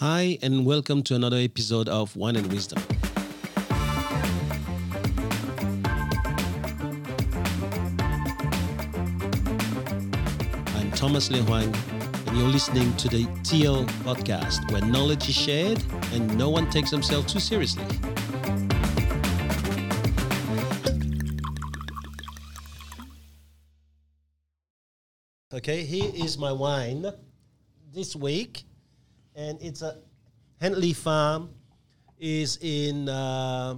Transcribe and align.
Hi, 0.00 0.36
and 0.42 0.66
welcome 0.66 1.02
to 1.04 1.14
another 1.14 1.38
episode 1.38 1.88
of 1.88 2.14
Wine 2.16 2.36
and 2.36 2.52
Wisdom. 2.52 2.82
I'm 10.76 10.90
Thomas 10.90 11.30
Le 11.30 11.38
Huang, 11.38 11.74
and 12.26 12.36
you're 12.36 12.46
listening 12.46 12.94
to 12.98 13.08
the 13.08 13.24
TL 13.40 13.86
podcast, 14.04 14.70
where 14.70 14.82
knowledge 14.82 15.30
is 15.30 15.34
shared 15.34 15.82
and 16.12 16.36
no 16.36 16.50
one 16.50 16.68
takes 16.68 16.90
themselves 16.90 17.32
too 17.32 17.40
seriously. 17.40 17.82
Okay, 25.54 25.84
here 25.84 26.12
is 26.14 26.36
my 26.36 26.52
wine 26.52 27.10
this 27.94 28.14
week, 28.14 28.64
and 29.36 29.60
it's 29.62 29.82
a 29.82 29.98
Hentley 30.60 30.94
Farm. 30.94 31.50
is 32.18 32.58
in 32.62 33.08
uh, 33.08 33.76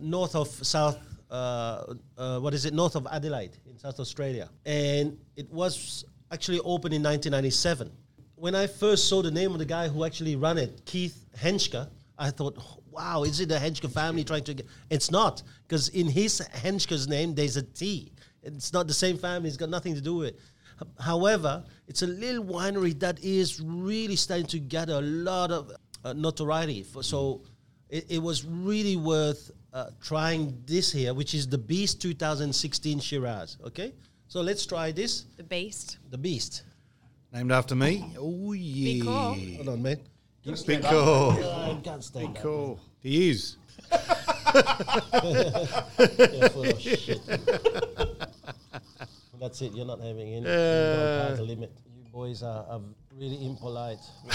north 0.00 0.34
of 0.34 0.48
South. 0.48 0.98
Uh, 1.30 1.94
uh, 2.16 2.38
what 2.40 2.52
is 2.52 2.64
it? 2.64 2.74
North 2.74 2.96
of 2.96 3.06
Adelaide 3.10 3.56
in 3.70 3.78
South 3.78 4.00
Australia, 4.00 4.48
and 4.66 5.16
it 5.36 5.48
was 5.50 6.04
actually 6.32 6.58
opened 6.60 6.94
in 6.94 7.02
1997. 7.02 7.90
When 8.34 8.54
I 8.54 8.66
first 8.66 9.08
saw 9.08 9.22
the 9.22 9.30
name 9.30 9.52
of 9.52 9.58
the 9.58 9.64
guy 9.64 9.88
who 9.88 10.04
actually 10.04 10.36
ran 10.36 10.58
it, 10.58 10.82
Keith 10.84 11.24
Hentschke, 11.36 11.88
I 12.18 12.30
thought, 12.30 12.56
"Wow, 12.90 13.22
is 13.22 13.40
it 13.40 13.48
the 13.48 13.58
Henschke 13.58 13.88
family 13.88 14.24
trying 14.24 14.44
to 14.44 14.54
get?" 14.54 14.66
It's 14.90 15.10
not, 15.10 15.42
because 15.66 15.88
in 15.90 16.08
his 16.08 16.40
Hentschke's 16.40 17.06
name 17.06 17.34
there's 17.34 17.56
a 17.56 17.62
T. 17.62 18.12
It's 18.42 18.72
not 18.72 18.88
the 18.88 18.94
same 18.94 19.18
family. 19.18 19.48
It's 19.48 19.56
got 19.56 19.68
nothing 19.68 19.94
to 19.94 20.00
do 20.00 20.16
with 20.16 20.28
it. 20.28 20.40
H- 20.80 20.88
However, 21.00 21.64
it's 21.86 22.02
a 22.02 22.06
little 22.06 22.44
winery 22.44 22.98
that 23.00 23.18
is 23.22 23.60
really 23.60 24.16
starting 24.16 24.46
to 24.46 24.58
gather 24.58 24.94
a 24.94 25.00
lot 25.00 25.50
of 25.50 25.72
uh, 26.04 26.12
notoriety. 26.12 26.82
For, 26.82 27.02
so 27.02 27.42
it, 27.88 28.06
it 28.08 28.18
was 28.22 28.44
really 28.44 28.96
worth 28.96 29.50
uh, 29.72 29.90
trying 30.00 30.62
this 30.66 30.92
here, 30.92 31.14
which 31.14 31.34
is 31.34 31.48
the 31.48 31.58
Beast 31.58 32.00
2016 32.02 33.00
Shiraz. 33.00 33.56
Okay, 33.66 33.92
so 34.28 34.40
let's 34.40 34.66
try 34.66 34.92
this. 34.92 35.24
The 35.36 35.42
Beast. 35.44 35.98
The 36.10 36.18
Beast. 36.18 36.62
Named 37.32 37.52
after 37.52 37.74
me? 37.74 38.14
Oh, 38.18 38.52
yeah. 38.52 39.04
call. 39.04 39.34
Hold 39.34 39.68
on, 39.68 39.82
man. 39.82 40.00
Big 40.66 40.82
call. 40.82 41.32
I 41.32 41.78
can't 41.84 42.02
stand 42.02 42.36
that. 42.36 42.42
Cool. 42.42 42.80
He 43.00 43.30
is. 43.30 43.56
Yeah, 44.48 46.48
full 46.48 46.64
of 46.64 46.80
shit. 46.80 47.20
That's 49.40 49.60
it. 49.62 49.72
You're 49.72 49.86
not 49.86 50.00
having 50.00 50.28
any. 50.28 50.36
you 50.36 50.42
the 50.42 51.44
limit. 51.46 51.72
You 51.96 52.10
boys 52.12 52.42
are, 52.42 52.64
are 52.68 52.80
really 53.16 53.44
impolite. 53.46 53.98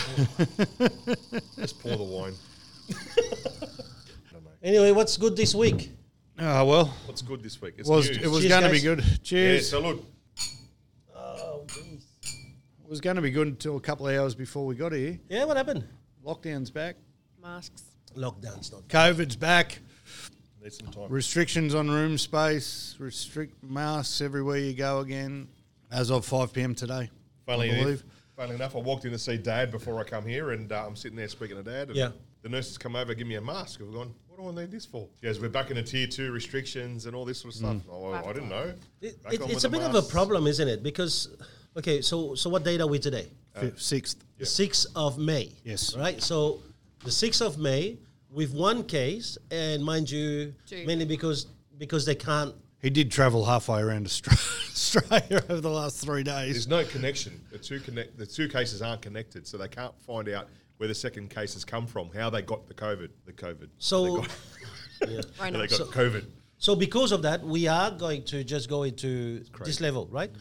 Just 1.58 1.80
pour 1.82 1.96
the 1.98 2.04
wine. 2.04 2.34
anyway, 4.64 4.92
what's 4.92 5.18
good 5.18 5.36
this 5.36 5.54
week? 5.56 5.92
Oh, 6.40 6.66
well. 6.66 6.86
What's 7.06 7.22
good 7.22 7.44
this 7.44 7.62
week? 7.62 7.76
It's 7.78 7.88
Was, 7.90 8.08
news. 8.10 8.18
it 8.18 8.28
was 8.28 8.40
Cheers, 8.42 8.50
going 8.52 8.64
to 8.64 8.70
be 8.70 8.76
guys. 8.76 8.84
good. 8.84 9.00
yeah, 9.00 9.16
Cheers. 9.24 9.70
so 9.70 9.80
look, 9.82 10.04
Oh, 11.16 11.64
geez. 11.68 12.06
It 12.24 12.90
was 12.90 13.02
going 13.02 13.16
to 13.16 13.22
be 13.22 13.32
good 13.32 13.48
until 13.48 13.78
a 13.78 13.82
couple 13.82 14.08
of 14.08 14.16
hours 14.16 14.36
before 14.36 14.66
we 14.66 14.76
got 14.76 14.92
here. 14.94 15.20
Yeah, 15.30 15.46
what 15.46 15.58
happened? 15.58 15.86
Lockdown's 16.26 16.72
back. 16.72 16.96
Masks. 17.42 17.84
Lockdown's 18.16 18.72
not. 18.72 18.88
COVID's 18.88 19.36
back. 19.36 19.80
Need 20.64 20.74
some 20.74 20.88
time. 20.88 21.08
Restrictions 21.10 21.76
on 21.76 21.90
room 21.90 22.18
space. 22.18 22.96
Restrict 23.00 23.54
masks 23.64 24.22
everywhere 24.22 24.58
you 24.58 24.74
go 24.74 25.00
again. 25.00 25.48
As 25.92 26.10
of 26.10 26.26
5 26.26 26.54
p.m. 26.54 26.74
today. 26.74 27.10
Funnily 27.46 27.70
I 27.70 27.74
enough, 27.74 27.84
believe. 27.84 28.04
funnily 28.36 28.56
enough, 28.56 28.76
I 28.76 28.80
walked 28.80 29.06
in 29.06 29.12
to 29.12 29.20
see 29.20 29.38
Dad 29.38 29.70
before 29.70 30.00
I 30.00 30.04
come 30.04 30.26
here, 30.26 30.52
and 30.52 30.72
uh, 30.72 30.86
I'm 30.88 30.96
sitting 30.96 31.16
there 31.18 31.28
speaking 31.28 31.58
to 31.58 31.64
Dad. 31.64 31.90
And 31.90 31.96
Yeah. 31.96 32.10
The 32.42 32.50
nurses 32.50 32.78
come 32.78 32.96
over, 32.96 33.14
give 33.14 33.28
me 33.28 33.36
a 33.36 33.42
mask. 33.42 33.80
I've 33.82 33.94
gone, 33.94 34.14
what 34.28 34.38
do 34.38 34.50
I 34.60 34.64
need 34.64 34.72
this 34.72 34.86
for? 34.86 35.08
Yes, 35.22 35.40
we're 35.40 35.50
back 35.50 35.72
in 35.72 35.78
a 35.78 35.84
tier 35.84 36.08
two 36.08 36.32
restrictions 36.32 37.06
and 37.06 37.16
all 37.16 37.24
this 37.26 37.40
sort 37.40 37.54
of 37.54 37.60
stuff. 37.60 37.78
Oh, 37.90 38.10
well, 38.10 38.16
I 38.28 38.34
didn't 38.34 38.50
know. 38.50 38.74
It, 39.02 39.18
it- 39.32 39.42
it's 39.50 39.64
a 39.64 39.70
the 39.70 39.78
bit 39.78 39.88
of 39.88 39.96
a 39.96 40.02
problem, 40.02 40.48
isn't 40.48 40.68
it? 40.68 40.82
Because, 40.84 41.30
okay, 41.78 42.02
so 42.02 42.34
so 42.36 42.50
what 42.50 42.64
date 42.66 42.82
are 42.82 42.88
we 42.88 43.00
today? 43.00 43.28
Fifth, 43.58 43.82
Sixth. 43.82 44.18
The 44.40 44.46
6th 44.46 44.88
of 44.96 45.18
May. 45.20 45.52
Yes. 45.64 45.96
Right? 45.96 46.22
So 46.22 46.60
the 47.04 47.12
6th 47.12 47.42
of 47.46 47.58
May, 47.60 47.98
with 48.34 48.54
one 48.54 48.84
case, 48.84 49.38
and 49.52 49.84
mind 49.84 50.10
you, 50.10 50.54
Two. 50.66 50.86
mainly 50.86 51.06
because 51.06 51.48
because 51.78 52.06
they 52.06 52.16
can't. 52.16 52.54
He 52.82 52.90
did 52.90 53.12
travel 53.12 53.46
halfway 53.46 53.80
around 53.82 54.06
Australia 54.32 55.42
over 55.50 55.62
the 55.62 55.70
last 55.70 56.04
three 56.04 56.24
days. 56.24 56.54
There's 56.54 56.68
no 56.68 56.84
connection. 56.84 57.40
The 57.52 57.58
two 57.58 57.80
connect. 57.80 58.18
The 58.18 58.26
two 58.26 58.50
cases 58.50 58.82
aren't 58.82 59.02
connected, 59.02 59.48
so 59.48 59.58
they 59.58 59.68
can't 59.70 59.98
find 60.02 60.28
out 60.30 60.48
where 60.78 60.88
the 60.88 60.96
second 60.96 61.30
cases 61.30 61.64
come 61.64 61.88
from, 61.88 62.10
how 62.14 62.30
they 62.30 62.42
got 62.42 62.68
the 62.68 62.74
COVID. 62.74 63.10
The 63.26 63.32
COVID. 63.34 63.70
So, 63.78 64.18
they 65.00 65.16
got, 65.16 65.26
Right 65.40 65.54
how 65.54 65.60
they 65.60 65.68
got 65.68 65.80
COVID. 66.02 66.26
so 66.58 66.76
because 66.76 67.12
of 67.12 67.22
that, 67.22 67.44
we 67.44 67.68
are 67.68 67.92
going 67.92 68.24
to 68.26 68.44
just 68.44 68.70
go 68.70 68.84
into 68.84 69.44
this 69.64 69.80
level, 69.80 70.08
right? 70.12 70.32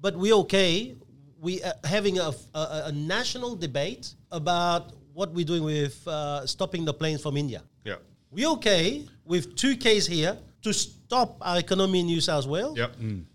But 0.00 0.16
we're 0.16 0.34
okay. 0.36 0.94
We 1.38 1.62
are 1.62 1.74
having 1.84 2.18
a, 2.18 2.32
a, 2.54 2.82
a 2.86 2.92
national 2.92 3.56
debate 3.56 4.14
about 4.30 4.92
what 5.20 5.30
we're 5.34 5.44
doing 5.44 5.62
with 5.62 5.96
uh, 6.08 6.46
stopping 6.46 6.82
the 6.86 6.94
planes 6.94 7.20
from 7.20 7.36
India. 7.36 7.62
Yeah. 7.84 7.96
We're 8.30 8.48
okay 8.58 9.06
with 9.26 9.54
two 9.54 9.76
Ks 9.76 10.06
here 10.06 10.38
to 10.62 10.72
stop 10.72 11.36
our 11.42 11.58
economy 11.58 12.00
in 12.00 12.06
New 12.06 12.22
South 12.22 12.46
Wales. 12.46 12.78
Yep. 12.78 12.92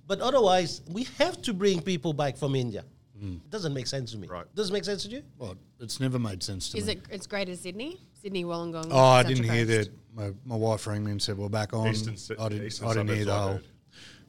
But 0.07 0.19
otherwise, 0.19 0.81
we 0.89 1.03
have 1.19 1.41
to 1.43 1.53
bring 1.53 1.79
people 1.81 2.11
back 2.13 2.37
from 2.37 2.55
India. 2.55 2.83
It 3.21 3.49
doesn't 3.49 3.73
make 3.73 3.87
sense 3.87 4.11
to 4.11 4.17
me. 4.17 4.27
Right. 4.27 4.45
Does 4.55 4.69
it 4.69 4.73
make 4.73 4.83
sense 4.85 5.03
to 5.03 5.09
you? 5.09 5.21
Well, 5.39 5.55
it's 5.79 5.99
never 5.99 6.19
made 6.19 6.43
sense 6.43 6.69
to 6.71 6.77
Is 6.77 6.85
me. 6.87 6.93
it? 6.93 7.01
It's 7.09 7.25
Greater 7.27 7.55
Sydney, 7.55 7.99
Sydney, 8.21 8.43
Wollongong. 8.45 8.87
Oh, 8.91 8.99
I 8.99 9.23
didn't 9.23 9.45
hear 9.49 9.65
that. 9.65 9.89
My, 10.13 10.31
my 10.43 10.55
wife 10.55 10.85
rang 10.87 11.03
me 11.03 11.11
and 11.11 11.21
said 11.21 11.37
we're 11.37 11.49
back 11.49 11.73
on. 11.73 11.87
Eastern 11.87 12.15
I 12.39 12.49
didn't. 12.49 12.67
eastern 12.67 12.87
I 12.87 12.93
didn't 12.93 13.15
hear 13.15 13.25
the 13.25 13.33
whole. 13.33 13.51
heard. 13.53 13.63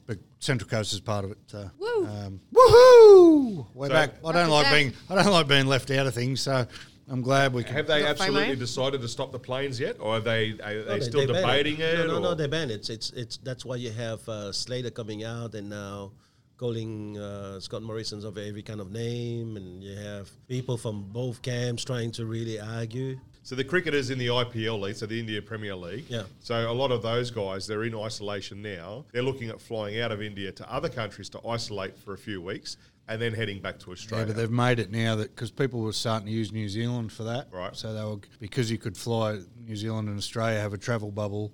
But 0.07 0.17
Central 0.39 0.69
Coast 0.69 0.93
is 0.93 0.99
part 1.01 1.25
of 1.25 1.31
it. 1.31 1.37
So. 1.47 1.69
Woo. 1.77 2.05
Um, 2.07 2.39
woohoo! 2.53 3.65
We're 3.73 3.87
So- 3.87 3.93
back. 3.93 4.11
I 4.25 4.31
don't 4.31 4.49
like 4.49 4.65
Represent. 4.65 4.95
being. 5.07 5.19
I 5.19 5.23
don't 5.23 5.33
like 5.33 5.47
being 5.47 5.65
left 5.67 5.91
out 5.91 6.07
of 6.07 6.13
things. 6.15 6.41
So 6.41 6.65
I'm 7.09 7.21
glad 7.21 7.53
we 7.53 7.63
can. 7.63 7.73
Have 7.73 7.87
they 7.87 8.05
absolutely 8.05 8.55
decided 8.57 9.01
to 9.01 9.07
stop 9.07 9.31
the 9.31 9.39
planes 9.39 9.79
yet, 9.79 9.97
or 9.99 10.17
are 10.17 10.19
they 10.19 10.51
are 10.63 10.83
they 10.83 10.97
No, 10.97 10.99
still 10.99 11.27
they 11.27 11.33
debating 11.33 11.79
it? 11.79 11.99
No, 11.99 12.07
no, 12.07 12.19
no, 12.19 12.35
they 12.35 12.47
ban 12.47 12.69
it. 12.69 12.75
It's, 12.75 12.89
it's, 12.89 13.11
it's, 13.11 13.37
that's 13.37 13.63
why 13.63 13.77
you 13.77 13.91
have 13.91 14.27
uh, 14.27 14.51
Slater 14.51 14.89
coming 14.89 15.23
out 15.23 15.55
and 15.55 15.69
now 15.69 16.11
calling 16.57 17.17
uh, 17.17 17.59
Scott 17.59 17.83
Morrison's 17.83 18.23
of 18.23 18.37
every 18.37 18.63
kind 18.63 18.81
of 18.81 18.91
name, 18.91 19.55
and 19.55 19.81
you 19.81 19.95
have 19.95 20.29
people 20.47 20.75
from 20.77 21.03
both 21.03 21.41
camps 21.41 21.85
trying 21.85 22.11
to 22.13 22.25
really 22.25 22.59
argue. 22.59 23.17
So 23.43 23.55
the 23.55 23.63
cricketers 23.63 24.09
in 24.09 24.17
the 24.17 24.27
IPL 24.27 24.81
league, 24.81 24.97
so 24.97 25.05
the 25.05 25.17
India 25.17 25.41
Premier 25.41 25.75
League. 25.75 26.05
Yeah. 26.09 26.23
So 26.41 26.69
a 26.69 26.73
lot 26.73 26.91
of 26.91 27.01
those 27.01 27.31
guys, 27.31 27.65
they're 27.65 27.85
in 27.85 27.95
isolation 27.95 28.61
now. 28.61 29.05
They're 29.13 29.21
looking 29.21 29.49
at 29.49 29.61
flying 29.61 30.01
out 30.01 30.11
of 30.11 30.21
India 30.21 30.51
to 30.51 30.69
other 30.73 30.89
countries 30.89 31.29
to 31.29 31.47
isolate 31.47 31.97
for 31.97 32.13
a 32.13 32.17
few 32.17 32.41
weeks, 32.41 32.75
and 33.07 33.21
then 33.21 33.33
heading 33.33 33.59
back 33.59 33.79
to 33.79 33.91
Australia. 33.91 34.25
Yeah, 34.25 34.33
but 34.33 34.39
they've 34.39 34.51
made 34.51 34.79
it 34.79 34.91
now 34.91 35.15
that 35.15 35.35
because 35.35 35.51
people 35.51 35.81
were 35.81 35.93
starting 35.93 36.27
to 36.27 36.31
use 36.31 36.51
New 36.51 36.69
Zealand 36.69 37.11
for 37.11 37.23
that. 37.23 37.47
Right. 37.51 37.75
So 37.75 37.93
they 37.93 38.03
were 38.03 38.19
because 38.39 38.69
you 38.69 38.77
could 38.77 38.97
fly 38.97 39.39
New 39.65 39.75
Zealand 39.75 40.09
and 40.09 40.17
Australia 40.17 40.59
have 40.59 40.73
a 40.73 40.77
travel 40.77 41.11
bubble. 41.11 41.53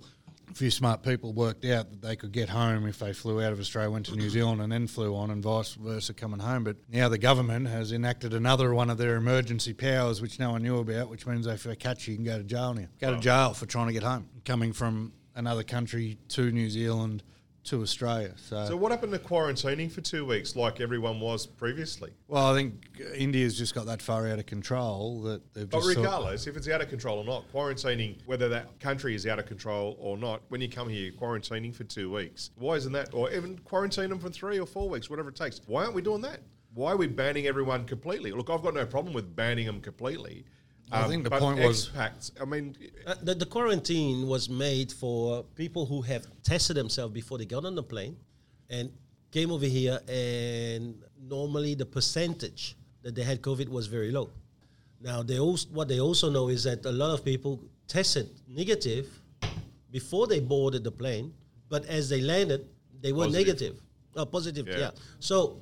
A 0.50 0.54
few 0.54 0.70
smart 0.70 1.02
people 1.02 1.32
worked 1.32 1.64
out 1.64 1.90
that 1.90 2.02
they 2.02 2.16
could 2.16 2.30
get 2.30 2.50
home 2.50 2.86
if 2.86 2.98
they 2.98 3.14
flew 3.14 3.42
out 3.42 3.52
of 3.52 3.60
Australia, 3.60 3.90
went 3.90 4.06
to 4.06 4.16
New 4.16 4.28
Zealand, 4.38 4.60
and 4.60 4.70
then 4.70 4.86
flew 4.86 5.16
on, 5.16 5.30
and 5.30 5.42
vice 5.42 5.74
versa 5.74 6.12
coming 6.12 6.38
home. 6.38 6.64
But 6.64 6.76
now 6.90 7.08
the 7.08 7.18
government 7.18 7.66
has 7.68 7.92
enacted 7.92 8.34
another 8.34 8.74
one 8.74 8.90
of 8.90 8.98
their 8.98 9.16
emergency 9.16 9.72
powers, 9.72 10.20
which 10.20 10.38
no 10.38 10.50
one 10.50 10.62
knew 10.62 10.78
about, 10.78 11.08
which 11.08 11.26
means 11.26 11.46
if 11.46 11.62
they 11.62 11.76
catch 11.76 12.06
you, 12.06 12.12
you 12.12 12.18
can 12.18 12.24
go 12.26 12.36
to 12.36 12.44
jail 12.44 12.74
now. 12.74 12.88
Go 13.00 13.14
to 13.14 13.20
jail 13.20 13.54
for 13.54 13.64
trying 13.64 13.86
to 13.86 13.92
get 13.94 14.02
home, 14.02 14.28
coming 14.44 14.72
from 14.72 15.12
another 15.34 15.62
country 15.62 16.18
to 16.28 16.50
New 16.52 16.68
Zealand 16.68 17.22
to 17.64 17.82
Australia. 17.82 18.32
so 18.36 18.66
so 18.66 18.76
what 18.76 18.92
happened 18.92 19.12
to 19.12 19.18
quarantining 19.18 19.90
for 19.90 20.00
two 20.00 20.24
weeks, 20.24 20.54
like 20.54 20.80
everyone 20.80 21.18
was 21.20 21.46
previously? 21.46 22.12
Well, 22.28 22.52
I 22.52 22.54
think 22.54 22.90
India's 23.16 23.56
just 23.56 23.74
got 23.74 23.86
that 23.86 24.02
far 24.02 24.28
out 24.28 24.38
of 24.38 24.46
control 24.46 25.22
that 25.22 25.54
they've 25.54 25.68
But 25.68 25.84
regardless, 25.84 26.46
if 26.46 26.56
it's 26.56 26.68
out 26.68 26.82
of 26.82 26.88
control 26.88 27.18
or 27.18 27.24
not, 27.24 27.50
quarantining, 27.52 28.18
whether 28.26 28.48
that 28.50 28.78
country 28.80 29.14
is 29.14 29.26
out 29.26 29.38
of 29.38 29.46
control 29.46 29.96
or 29.98 30.16
not, 30.16 30.42
when 30.48 30.60
you 30.60 30.68
come 30.68 30.88
here, 30.88 31.10
quarantining 31.12 31.74
for 31.74 31.84
two 31.84 32.12
weeks, 32.12 32.50
why 32.56 32.74
isn't 32.74 32.92
that? 32.92 33.14
Or 33.14 33.30
even 33.30 33.58
quarantine 33.60 34.10
them 34.10 34.18
for 34.18 34.30
three 34.30 34.58
or 34.58 34.66
four 34.66 34.88
weeks, 34.88 35.08
whatever 35.08 35.30
it 35.30 35.36
takes. 35.36 35.60
Why 35.66 35.82
aren't 35.82 35.94
we 35.94 36.02
doing 36.02 36.20
that? 36.22 36.40
Why 36.74 36.92
are 36.92 36.96
we 36.96 37.06
banning 37.06 37.46
everyone 37.46 37.84
completely? 37.84 38.32
Look, 38.32 38.50
I've 38.50 38.62
got 38.62 38.74
no 38.74 38.84
problem 38.84 39.14
with 39.14 39.34
banning 39.34 39.66
them 39.66 39.80
completely. 39.80 40.44
I 40.92 41.08
think 41.08 41.24
the 41.24 41.30
point 41.30 41.58
was- 41.60 41.88
expats. 41.90 42.30
I 42.40 42.44
mean, 42.44 42.76
Uh, 43.06 43.14
the, 43.22 43.34
the 43.34 43.46
quarantine 43.46 44.26
was 44.28 44.48
made 44.48 44.92
for 44.92 45.42
people 45.56 45.86
who 45.86 46.02
have 46.02 46.26
tested 46.42 46.76
themselves 46.76 47.12
before 47.12 47.38
they 47.38 47.46
got 47.46 47.64
on 47.64 47.74
the 47.74 47.82
plane 47.82 48.16
and 48.70 48.90
came 49.30 49.50
over 49.50 49.66
here, 49.66 50.00
and 50.08 51.02
normally 51.20 51.74
the 51.74 51.86
percentage 51.86 52.76
that 53.02 53.14
they 53.14 53.22
had 53.24 53.40
COVID 53.42 53.68
was 53.68 53.86
very 53.88 54.10
low. 54.12 54.30
Now, 55.00 55.22
they 55.22 55.38
also, 55.38 55.68
what 55.70 55.88
they 55.88 56.00
also 56.00 56.30
know 56.30 56.48
is 56.48 56.62
that 56.64 56.84
a 56.86 56.92
lot 56.92 57.10
of 57.12 57.24
people 57.24 57.60
tested 57.88 58.30
negative 58.48 59.06
before 59.90 60.26
they 60.26 60.40
boarded 60.40 60.82
the 60.84 60.90
plane, 60.92 61.34
but 61.68 61.84
as 61.86 62.08
they 62.08 62.20
landed, 62.20 62.66
they 63.02 63.12
were 63.12 63.24
Positive. 63.26 63.46
negative. 63.46 63.80
Oh, 64.16 64.24
positive, 64.26 64.66
Yeah. 64.68 64.78
yeah. 64.78 64.90
So 65.18 65.60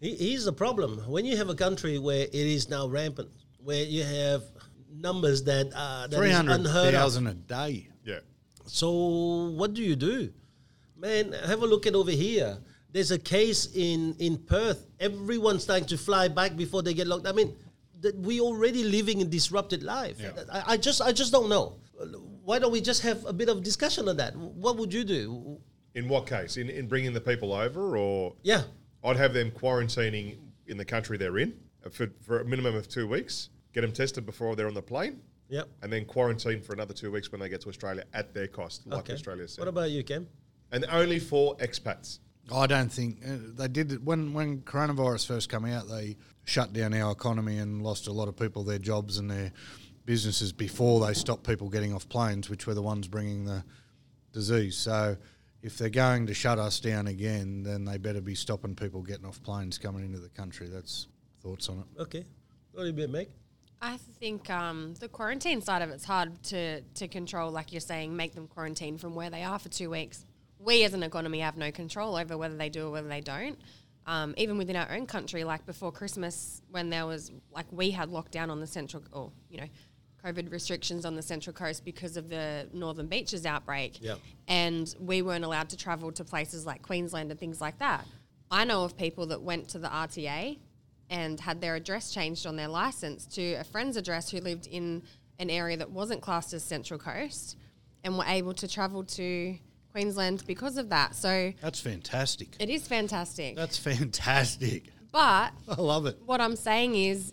here's 0.00 0.44
the 0.44 0.52
problem. 0.52 0.98
When 1.10 1.24
you 1.26 1.36
have 1.36 1.50
a 1.50 1.54
country 1.54 1.98
where 1.98 2.22
it 2.22 2.34
is 2.56 2.68
now 2.70 2.86
rampant, 2.88 3.28
where 3.70 3.84
you 3.84 4.02
have 4.02 4.42
numbers 4.92 5.44
that 5.44 5.66
are 5.76 6.08
that 6.08 6.16
Three 6.16 6.30
is 6.30 6.36
hundred 6.36 6.54
unheard 6.60 6.92
of. 6.94 7.00
thousand 7.00 7.26
a 7.28 7.34
day. 7.34 7.88
Yeah. 8.04 8.18
So 8.66 8.90
what 9.60 9.74
do 9.74 9.82
you 9.82 9.94
do, 9.94 10.32
man? 10.96 11.32
Have 11.46 11.62
a 11.62 11.66
look 11.66 11.86
at 11.86 11.94
over 11.94 12.10
here. 12.10 12.58
There's 12.92 13.12
a 13.12 13.18
case 13.18 13.68
in 13.74 14.16
in 14.18 14.38
Perth. 14.38 14.80
Everyone's 14.98 15.62
starting 15.62 15.86
to 15.94 15.96
fly 15.96 16.26
back 16.26 16.56
before 16.56 16.82
they 16.82 16.94
get 16.94 17.06
locked. 17.06 17.28
I 17.28 17.32
mean, 17.40 17.54
that 18.00 18.16
we 18.18 18.40
already 18.40 18.82
living 18.82 19.20
in 19.20 19.30
disrupted 19.30 19.82
life. 19.84 20.18
I, 20.52 20.62
I 20.72 20.76
just 20.76 21.00
I 21.00 21.12
just 21.12 21.30
don't 21.30 21.48
know. 21.48 21.78
Why 22.42 22.58
don't 22.58 22.72
we 22.72 22.80
just 22.80 23.02
have 23.02 23.24
a 23.24 23.32
bit 23.32 23.48
of 23.48 23.62
discussion 23.62 24.08
on 24.08 24.16
that? 24.16 24.34
What 24.34 24.76
would 24.78 24.92
you 24.92 25.04
do? 25.04 25.60
In 25.94 26.08
what 26.08 26.26
case? 26.26 26.56
In, 26.56 26.68
in 26.70 26.88
bringing 26.88 27.12
the 27.12 27.20
people 27.20 27.52
over, 27.52 27.96
or 27.96 28.34
Yeah, 28.42 28.62
I'd 29.04 29.16
have 29.16 29.32
them 29.34 29.50
quarantining 29.52 30.38
in 30.66 30.76
the 30.76 30.84
country 30.84 31.16
they're 31.18 31.38
in 31.38 31.52
uh, 31.86 31.90
for, 31.90 32.08
for 32.26 32.40
a 32.40 32.44
minimum 32.44 32.74
of 32.74 32.88
two 32.88 33.06
weeks. 33.06 33.50
Get 33.72 33.82
them 33.82 33.92
tested 33.92 34.26
before 34.26 34.56
they're 34.56 34.66
on 34.66 34.74
the 34.74 34.82
plane, 34.82 35.20
yep. 35.48 35.68
and 35.82 35.92
then 35.92 36.04
quarantine 36.04 36.60
for 36.60 36.72
another 36.72 36.92
two 36.94 37.12
weeks 37.12 37.30
when 37.30 37.40
they 37.40 37.48
get 37.48 37.60
to 37.62 37.68
Australia 37.68 38.04
at 38.12 38.34
their 38.34 38.48
cost, 38.48 38.86
like 38.86 39.00
Okay. 39.00 39.12
Australia 39.12 39.46
said. 39.46 39.60
What 39.60 39.68
about 39.68 39.90
you, 39.90 40.02
Cam? 40.02 40.26
and 40.72 40.84
only 40.90 41.18
for 41.18 41.56
expats. 41.56 42.18
I 42.52 42.66
don't 42.66 42.90
think 42.92 43.18
uh, 43.24 43.36
they 43.54 43.68
did 43.68 43.92
it 43.92 44.02
when 44.02 44.32
when 44.32 44.62
coronavirus 44.62 45.26
first 45.26 45.50
came 45.50 45.64
out. 45.64 45.88
They 45.88 46.16
shut 46.44 46.72
down 46.72 46.94
our 46.94 47.12
economy 47.12 47.58
and 47.58 47.82
lost 47.82 48.08
a 48.08 48.12
lot 48.12 48.28
of 48.28 48.36
people 48.36 48.64
their 48.64 48.78
jobs 48.78 49.18
and 49.18 49.30
their 49.30 49.52
businesses 50.04 50.52
before 50.52 51.06
they 51.06 51.14
stopped 51.14 51.44
people 51.44 51.68
getting 51.68 51.94
off 51.94 52.08
planes, 52.08 52.50
which 52.50 52.66
were 52.66 52.74
the 52.74 52.82
ones 52.82 53.06
bringing 53.08 53.44
the 53.44 53.64
disease. 54.32 54.76
So. 54.76 55.16
If 55.62 55.76
they're 55.76 55.90
going 55.90 56.26
to 56.28 56.32
shut 56.32 56.58
us 56.58 56.80
down 56.80 57.06
again, 57.06 57.64
then 57.64 57.84
they 57.84 57.98
better 57.98 58.22
be 58.22 58.34
stopping 58.34 58.74
people 58.74 59.02
getting 59.02 59.26
off 59.26 59.42
planes 59.42 59.76
coming 59.76 60.02
into 60.02 60.18
the 60.18 60.30
country. 60.30 60.68
That's 60.70 61.06
thoughts 61.42 61.68
on 61.68 61.80
it. 61.80 62.00
Okay, 62.00 62.24
what 62.72 62.80
do 62.80 62.86
you 62.86 62.94
bit, 62.94 63.10
Meg? 63.10 63.28
I 63.82 63.96
think 63.96 64.50
um, 64.50 64.94
the 65.00 65.08
quarantine 65.08 65.62
side 65.62 65.80
of 65.82 65.90
it's 65.90 66.04
hard 66.04 66.42
to, 66.44 66.82
to 66.82 67.08
control, 67.08 67.50
like 67.50 67.72
you're 67.72 67.80
saying, 67.80 68.14
make 68.14 68.34
them 68.34 68.46
quarantine 68.46 68.98
from 68.98 69.14
where 69.14 69.30
they 69.30 69.42
are 69.42 69.58
for 69.58 69.70
two 69.70 69.88
weeks. 69.88 70.26
We 70.58 70.84
as 70.84 70.92
an 70.92 71.02
economy 71.02 71.40
have 71.40 71.56
no 71.56 71.70
control 71.70 72.16
over 72.16 72.36
whether 72.36 72.56
they 72.56 72.68
do 72.68 72.88
or 72.88 72.90
whether 72.90 73.08
they 73.08 73.22
don't. 73.22 73.58
Um, 74.06 74.34
even 74.36 74.58
within 74.58 74.76
our 74.76 74.90
own 74.90 75.06
country, 75.06 75.44
like 75.44 75.64
before 75.64 75.92
Christmas, 75.92 76.60
when 76.70 76.90
there 76.90 77.06
was, 77.06 77.30
like, 77.52 77.66
we 77.70 77.90
had 77.90 78.10
lockdown 78.10 78.50
on 78.50 78.60
the 78.60 78.66
central, 78.66 79.02
or, 79.12 79.32
you 79.48 79.58
know, 79.58 79.68
COVID 80.24 80.52
restrictions 80.52 81.06
on 81.06 81.14
the 81.14 81.22
Central 81.22 81.54
Coast 81.54 81.84
because 81.84 82.18
of 82.18 82.28
the 82.28 82.68
Northern 82.74 83.06
Beaches 83.06 83.46
outbreak. 83.46 83.98
Yeah. 84.02 84.16
And 84.48 84.94
we 85.00 85.22
weren't 85.22 85.44
allowed 85.44 85.70
to 85.70 85.76
travel 85.78 86.12
to 86.12 86.24
places 86.24 86.66
like 86.66 86.82
Queensland 86.82 87.30
and 87.30 87.40
things 87.40 87.60
like 87.60 87.78
that. 87.78 88.06
I 88.50 88.64
know 88.64 88.84
of 88.84 88.96
people 88.96 89.26
that 89.26 89.42
went 89.42 89.68
to 89.70 89.78
the 89.78 89.88
RTA 89.88 90.58
and 91.10 91.40
had 91.40 91.60
their 91.60 91.74
address 91.74 92.12
changed 92.14 92.46
on 92.46 92.56
their 92.56 92.68
license 92.68 93.26
to 93.26 93.54
a 93.54 93.64
friend's 93.64 93.96
address 93.96 94.30
who 94.30 94.38
lived 94.40 94.66
in 94.68 95.02
an 95.38 95.50
area 95.50 95.76
that 95.76 95.90
wasn't 95.90 96.22
classed 96.22 96.52
as 96.54 96.62
Central 96.62 96.98
Coast 96.98 97.56
and 98.04 98.16
were 98.16 98.24
able 98.26 98.54
to 98.54 98.68
travel 98.68 99.02
to 99.04 99.58
Queensland 99.90 100.44
because 100.46 100.76
of 100.78 100.88
that. 100.90 101.14
So 101.16 101.52
That's 101.60 101.80
fantastic. 101.80 102.50
it 102.60 102.70
is 102.70 102.86
fantastic. 102.86 103.56
That's 103.56 103.76
fantastic. 103.76 104.84
But 105.10 105.50
I 105.68 105.80
love 105.80 106.06
it. 106.06 106.18
what 106.24 106.40
I'm 106.40 106.56
saying 106.56 106.94
is 106.94 107.32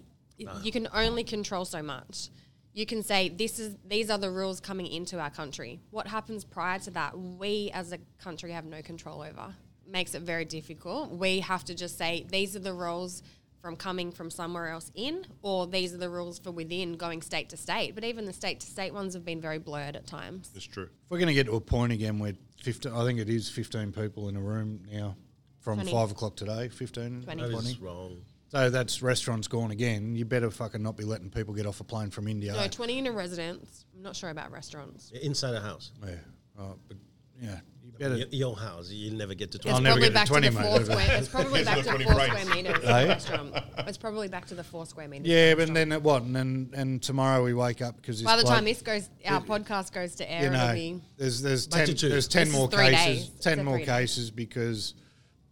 you 0.63 0.71
can 0.71 0.87
only 0.93 1.23
control 1.23 1.63
so 1.65 1.81
much. 1.83 2.29
You 2.73 2.85
can 2.85 3.01
say 3.03 3.29
this 3.29 3.57
is 3.59 3.75
these 3.87 4.09
are 4.09 4.17
the 4.19 4.29
rules 4.29 4.59
coming 4.59 4.87
into 4.87 5.19
our 5.19 5.29
country. 5.31 5.79
What 5.91 6.07
happens 6.07 6.43
prior 6.43 6.79
to 6.79 6.91
that, 6.91 7.17
we 7.17 7.71
as 7.73 7.91
a 7.91 7.97
country 8.19 8.51
have 8.51 8.65
no 8.65 8.81
control 8.81 9.21
over. 9.21 9.55
Makes 9.87 10.13
it 10.15 10.21
very 10.21 10.45
difficult. 10.45 11.11
We 11.11 11.39
have 11.39 11.63
to 11.65 11.75
just 11.75 11.97
say 11.97 12.25
these 12.29 12.55
are 12.55 12.59
the 12.59 12.73
rules 12.73 13.23
from 13.67 13.75
coming 13.75 14.13
from 14.13 14.29
somewhere 14.31 14.69
else 14.69 14.93
in, 14.95 15.25
or 15.41 15.67
these 15.67 15.93
are 15.93 15.97
the 15.97 16.09
rules 16.09 16.39
for 16.39 16.51
within 16.51 16.93
going 16.93 17.21
state 17.21 17.49
to 17.49 17.57
state. 17.57 17.93
But 17.93 18.05
even 18.05 18.23
the 18.23 18.31
state 18.31 18.61
to 18.61 18.65
state 18.65 18.93
ones 18.93 19.13
have 19.13 19.25
been 19.25 19.41
very 19.41 19.57
blurred 19.57 19.97
at 19.97 20.07
times. 20.07 20.49
It's 20.55 20.63
true. 20.63 20.85
If 20.85 21.11
we're 21.11 21.17
going 21.17 21.27
to 21.27 21.33
get 21.33 21.47
to 21.47 21.55
a 21.57 21.59
point 21.59 21.91
again 21.91 22.17
where 22.17 22.31
15, 22.63 22.93
I 22.93 23.03
think 23.03 23.19
it 23.19 23.27
is 23.27 23.49
15 23.49 23.91
people 23.91 24.29
in 24.29 24.37
a 24.37 24.39
room 24.39 24.83
now 24.89 25.17
from 25.59 25.79
20. 25.79 25.91
5 25.91 26.11
o'clock 26.11 26.37
today, 26.37 26.69
15, 26.69 27.23
20. 27.23 27.41
That 27.41 27.51
20. 27.51 27.67
is 27.67 27.79
wrong. 27.81 28.21
So 28.47 28.69
that's 28.69 29.01
restaurants 29.01 29.49
gone 29.49 29.71
again. 29.71 30.15
You 30.15 30.23
better 30.23 30.49
fucking 30.49 30.81
not 30.81 30.95
be 30.95 31.03
letting 31.03 31.29
people 31.29 31.53
get 31.53 31.65
off 31.65 31.81
a 31.81 31.83
plane 31.83 32.09
from 32.09 32.29
India. 32.29 32.53
No, 32.53 32.69
20 32.69 32.95
unit 32.95 33.13
residents. 33.13 33.83
I'm 33.93 34.01
not 34.01 34.15
sure 34.15 34.29
about 34.29 34.49
restaurants. 34.53 35.11
Inside 35.11 35.55
a 35.55 35.59
house, 35.59 35.91
Yeah, 36.01 36.15
oh, 36.57 36.75
but 36.87 36.95
yeah, 37.41 37.59
you 37.99 38.09
better. 38.09 38.35
Your 38.35 38.55
house, 38.55 38.89
you'll 38.89 39.15
never 39.17 39.33
get 39.33 39.51
to 39.51 39.57
It's. 39.57 39.67
I'll 39.67 39.81
never 39.81 39.99
get 39.99 40.07
to 40.07 40.13
back 40.13 40.25
to, 40.27 40.31
20, 40.31 40.49
the 40.49 40.61
four 40.61 40.85
square. 40.85 41.17
It's 41.17 41.27
probably 41.27 41.63
back 41.65 41.73
to 41.75 41.79
It's 41.79 41.87
not 41.87 42.01
four 42.03 42.13
20 42.13 42.29
square 42.29 42.55
meters. 42.55 42.81
The. 42.81 43.63
It's 43.87 43.97
probably 43.97 44.27
back 44.27 44.45
to 44.47 44.55
the 44.55 44.63
four 44.63 44.85
square 44.85 45.07
meters. 45.07 45.27
Yeah, 45.27 45.55
but 45.55 45.73
then 45.73 45.91
at 45.91 46.01
what? 46.01 46.23
And 46.23 46.35
then 46.35 46.69
and 46.73 47.01
tomorrow 47.01 47.43
we 47.43 47.53
wake 47.53 47.81
up 47.81 47.95
because 47.95 48.21
by 48.23 48.37
the 48.37 48.43
time 48.43 48.65
this 48.65 48.81
goes, 48.81 49.09
our 49.25 49.41
podcast 49.41 49.93
goes 49.93 50.15
to 50.15 50.31
air, 50.31 50.43
you 50.43 50.49
know, 50.49 51.01
there's 51.17 51.41
there's 51.41 51.67
Back 51.67 51.85
ten 51.85 52.09
there's 52.09 52.27
ten 52.27 52.47
This 52.47 52.55
more 52.55 52.67
cases. 52.67 53.29
days. 53.29 53.29
Ten 53.41 53.59
a 53.59 53.63
more 53.63 53.79
cases 53.79 54.31
because 54.31 54.93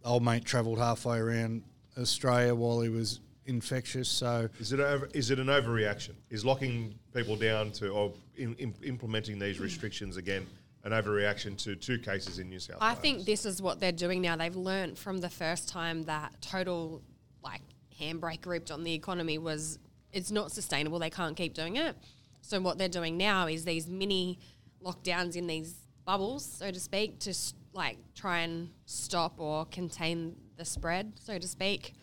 old 0.04 0.24
mate 0.24 0.46
travelled 0.46 0.80
halfway 0.80 1.18
around 1.18 1.64
Australia 1.98 2.54
while 2.54 2.82
he 2.82 2.90
was 2.90 3.20
infectious. 3.46 4.10
So 4.10 4.50
Is 4.60 4.74
it 4.74 4.80
over, 4.80 5.10
is 5.14 5.32
it 5.32 5.40
an 5.40 5.48
overreaction? 5.48 6.14
Is 6.30 6.46
locking 6.46 6.96
people 7.14 7.36
down 7.36 7.72
to 7.74 7.90
or 7.90 8.14
in, 8.36 8.56
im 8.56 8.74
implementing 8.84 9.40
these 9.40 9.60
restrictions 9.60 10.18
again 10.18 10.46
an 10.86 10.92
overreaction 10.92 11.58
to 11.58 11.76
two 11.76 11.98
cases 11.98 12.38
in 12.40 12.48
New 12.48 12.60
South 12.60 12.78
I 12.80 12.92
Wales? 12.92 13.00
think 13.00 13.26
this 13.26 13.46
is 13.46 13.62
what 13.62 13.80
they're 13.80 13.92
doing 13.92 14.22
now. 14.22 14.36
They've 14.38 14.56
learnt 14.56 14.98
from 14.98 15.18
the 15.18 15.30
first 15.30 15.68
time 15.68 16.04
that 16.04 16.40
total 16.42 17.02
like 17.44 17.62
handbrake 18.00 18.46
ripped 18.46 18.72
on 18.72 18.84
the 18.84 18.94
economy 18.94 19.38
was 19.40 19.80
it's 20.14 20.32
not 20.32 20.52
sustainable. 20.52 21.00
They 21.00 21.10
can't 21.10 21.36
keep 21.36 21.56
doing 21.56 21.76
it. 21.76 21.96
So 22.42 22.62
what 22.62 22.78
they're 22.78 22.88
doing 22.88 23.18
now 23.18 23.48
is 23.48 23.66
these 23.66 23.88
mini 23.88 24.40
lockdowns 24.84 25.36
in 25.36 25.48
these 25.48 25.76
bubbles, 26.06 26.46
so 26.46 26.70
to 26.70 26.80
speak, 26.80 27.20
to 27.22 27.34
like 27.74 27.98
try 28.14 28.42
and 28.42 28.70
stop 28.86 29.40
or 29.40 29.66
contain 29.66 30.36
the 30.56 30.64
spread, 30.64 31.14
so 31.20 31.40
to 31.40 31.48
speak. 31.48 31.96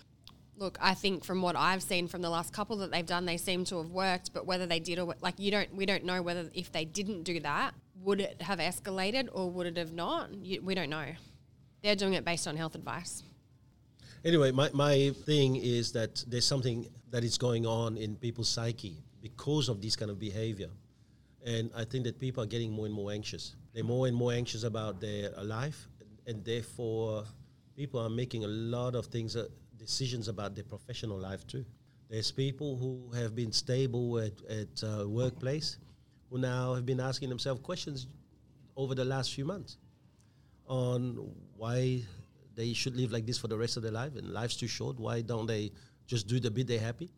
Look, 0.57 0.77
I 0.81 0.95
think 0.95 1.25
from 1.25 1.41
what 1.41 1.57
I've 1.57 1.83
seen 1.83 2.09
from 2.09 2.21
the 2.21 2.29
last 2.29 2.53
couple 2.53 2.77
that 2.79 2.91
they've 2.91 3.07
done, 3.07 3.25
they 3.25 3.37
seem 3.37 3.65
to 3.67 3.79
have 3.79 3.91
worked. 3.91 4.33
But 4.33 4.45
whether 4.45 4.67
they 4.67 4.81
did 4.81 4.99
or 4.99 5.15
like 5.21 5.39
you 5.39 5.53
don't, 5.53 5.75
we 5.75 5.87
don't 5.87 6.05
know 6.05 6.21
whether 6.21 6.51
if 6.53 6.73
they 6.73 6.85
didn't 6.85 7.23
do 7.23 7.41
that, 7.41 7.75
would 8.03 8.21
it 8.21 8.43
have 8.43 8.59
escalated 8.59 9.29
or 9.33 9.51
would 9.51 9.67
it 9.67 9.77
have 9.77 9.93
not? 9.93 10.31
We 10.63 10.75
don't 10.75 10.91
know. 10.91 11.07
They're 11.83 11.97
doing 11.97 12.15
it 12.15 12.25
based 12.25 12.47
on 12.47 12.57
health 12.57 12.75
advice. 12.75 13.23
Anyway, 14.25 14.53
my, 14.53 14.71
my 14.73 15.11
thing 15.25 15.57
is 15.57 15.93
that 15.93 16.25
there's 16.29 16.45
something 16.47 16.87
that 17.11 17.25
is 17.25 17.39
going 17.39 17.67
on 17.67 17.97
in 17.97 18.17
people's 18.17 18.49
psyche 18.49 18.97
because 19.21 19.69
of 19.69 19.81
this 19.81 19.97
kind 19.97 20.11
of 20.11 20.19
behavior. 20.19 20.69
And 21.45 21.71
I 21.77 21.85
think 21.85 22.05
that 22.05 22.21
people 22.21 22.43
are 22.43 22.47
getting 22.47 22.71
more 22.71 22.87
and 22.87 22.95
more 22.95 23.11
anxious. 23.11 23.57
They're 23.75 23.83
more 23.83 24.07
and 24.07 24.17
more 24.17 24.33
anxious 24.33 24.63
about 24.63 25.01
their 25.01 25.31
life, 25.43 25.89
and 26.27 26.45
therefore, 26.45 27.25
people 27.75 27.99
are 27.99 28.11
making 28.11 28.45
a 28.45 28.49
lot 28.49 28.95
of 28.95 29.07
things, 29.07 29.35
uh, 29.35 29.49
decisions 29.77 30.29
about 30.29 30.55
their 30.55 30.65
professional 30.65 31.19
life 31.19 31.45
too. 31.47 31.65
There's 32.09 32.31
people 32.31 32.77
who 32.77 33.11
have 33.17 33.35
been 33.35 33.51
stable 33.51 34.19
at, 34.21 34.41
at 34.49 34.85
uh, 34.85 35.09
workplace 35.09 35.79
who 36.33 36.39
now 36.39 36.75
have 36.75 36.87
been 36.87 36.99
asking 37.01 37.29
themselves 37.29 37.61
questions 37.61 38.07
over 38.75 38.95
the 38.95 39.05
last 39.05 39.35
few 39.35 39.45
months 39.45 39.77
on 40.67 41.31
why 41.57 42.01
they 42.55 42.73
should 42.73 42.97
live 42.97 43.13
like 43.13 43.27
this 43.27 43.37
for 43.37 43.49
the 43.49 43.57
rest 43.57 43.77
of 43.77 43.83
their 43.83 43.93
life 43.93 44.17
and 44.17 44.33
life's 44.33 44.57
too 44.57 44.67
short. 44.67 44.99
Why 44.99 45.21
don't 45.21 45.47
they 45.47 45.71
just 46.07 46.27
do 46.27 46.41
the 46.41 46.51
bit 46.51 46.67
they're 46.67 46.81
happy? 46.81 47.11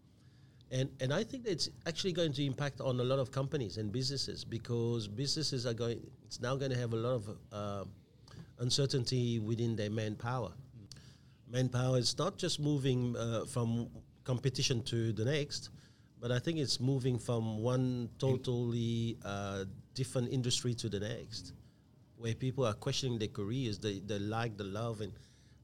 And 0.71 0.89
and 1.01 1.13
i 1.13 1.23
think 1.23 1.45
that 1.45 1.53
it's 1.53 1.69
actually 1.87 2.13
going 2.13 2.33
to 2.33 2.45
impact 2.45 2.81
on 2.81 2.99
a 2.99 3.05
lot 3.05 3.19
of 3.19 3.31
companies 3.31 3.77
and 3.77 3.93
businesses 3.93 4.45
because 4.45 5.07
businesses 5.07 5.67
are 5.67 5.75
going 5.75 6.01
it's 6.25 6.41
now 6.41 6.57
going 6.57 6.73
to 6.73 6.79
have 6.79 6.95
a 6.95 6.97
lot 6.97 7.13
of 7.13 7.29
uh, 7.53 7.85
uncertainty 8.59 9.39
within 9.39 9.77
their 9.77 9.91
manpower. 9.91 10.53
Manpower 11.49 11.99
is 11.99 12.17
not 12.19 12.39
just 12.39 12.59
moving 12.59 13.15
uh, 13.17 13.45
from 13.45 13.89
competition 14.25 14.83
to 14.85 15.13
the 15.13 15.25
next 15.25 15.69
but 16.25 16.33
i 16.33 16.39
think 16.39 16.59
it's 16.59 16.81
moving 16.81 17.19
from 17.19 17.59
one 17.59 18.09
totally 18.19 19.19
uh, 19.25 19.65
different 20.01 20.33
industry 20.33 20.73
to 20.73 20.89
the 20.89 21.01
next 21.01 21.53
where 22.25 22.35
people 22.35 22.65
are 22.65 22.73
questioning 22.73 23.19
their 23.19 23.29
careers, 23.29 23.79
the, 23.79 24.01
the 24.07 24.19
like, 24.19 24.57
the 24.57 24.65
love, 24.65 25.03
and 25.03 25.13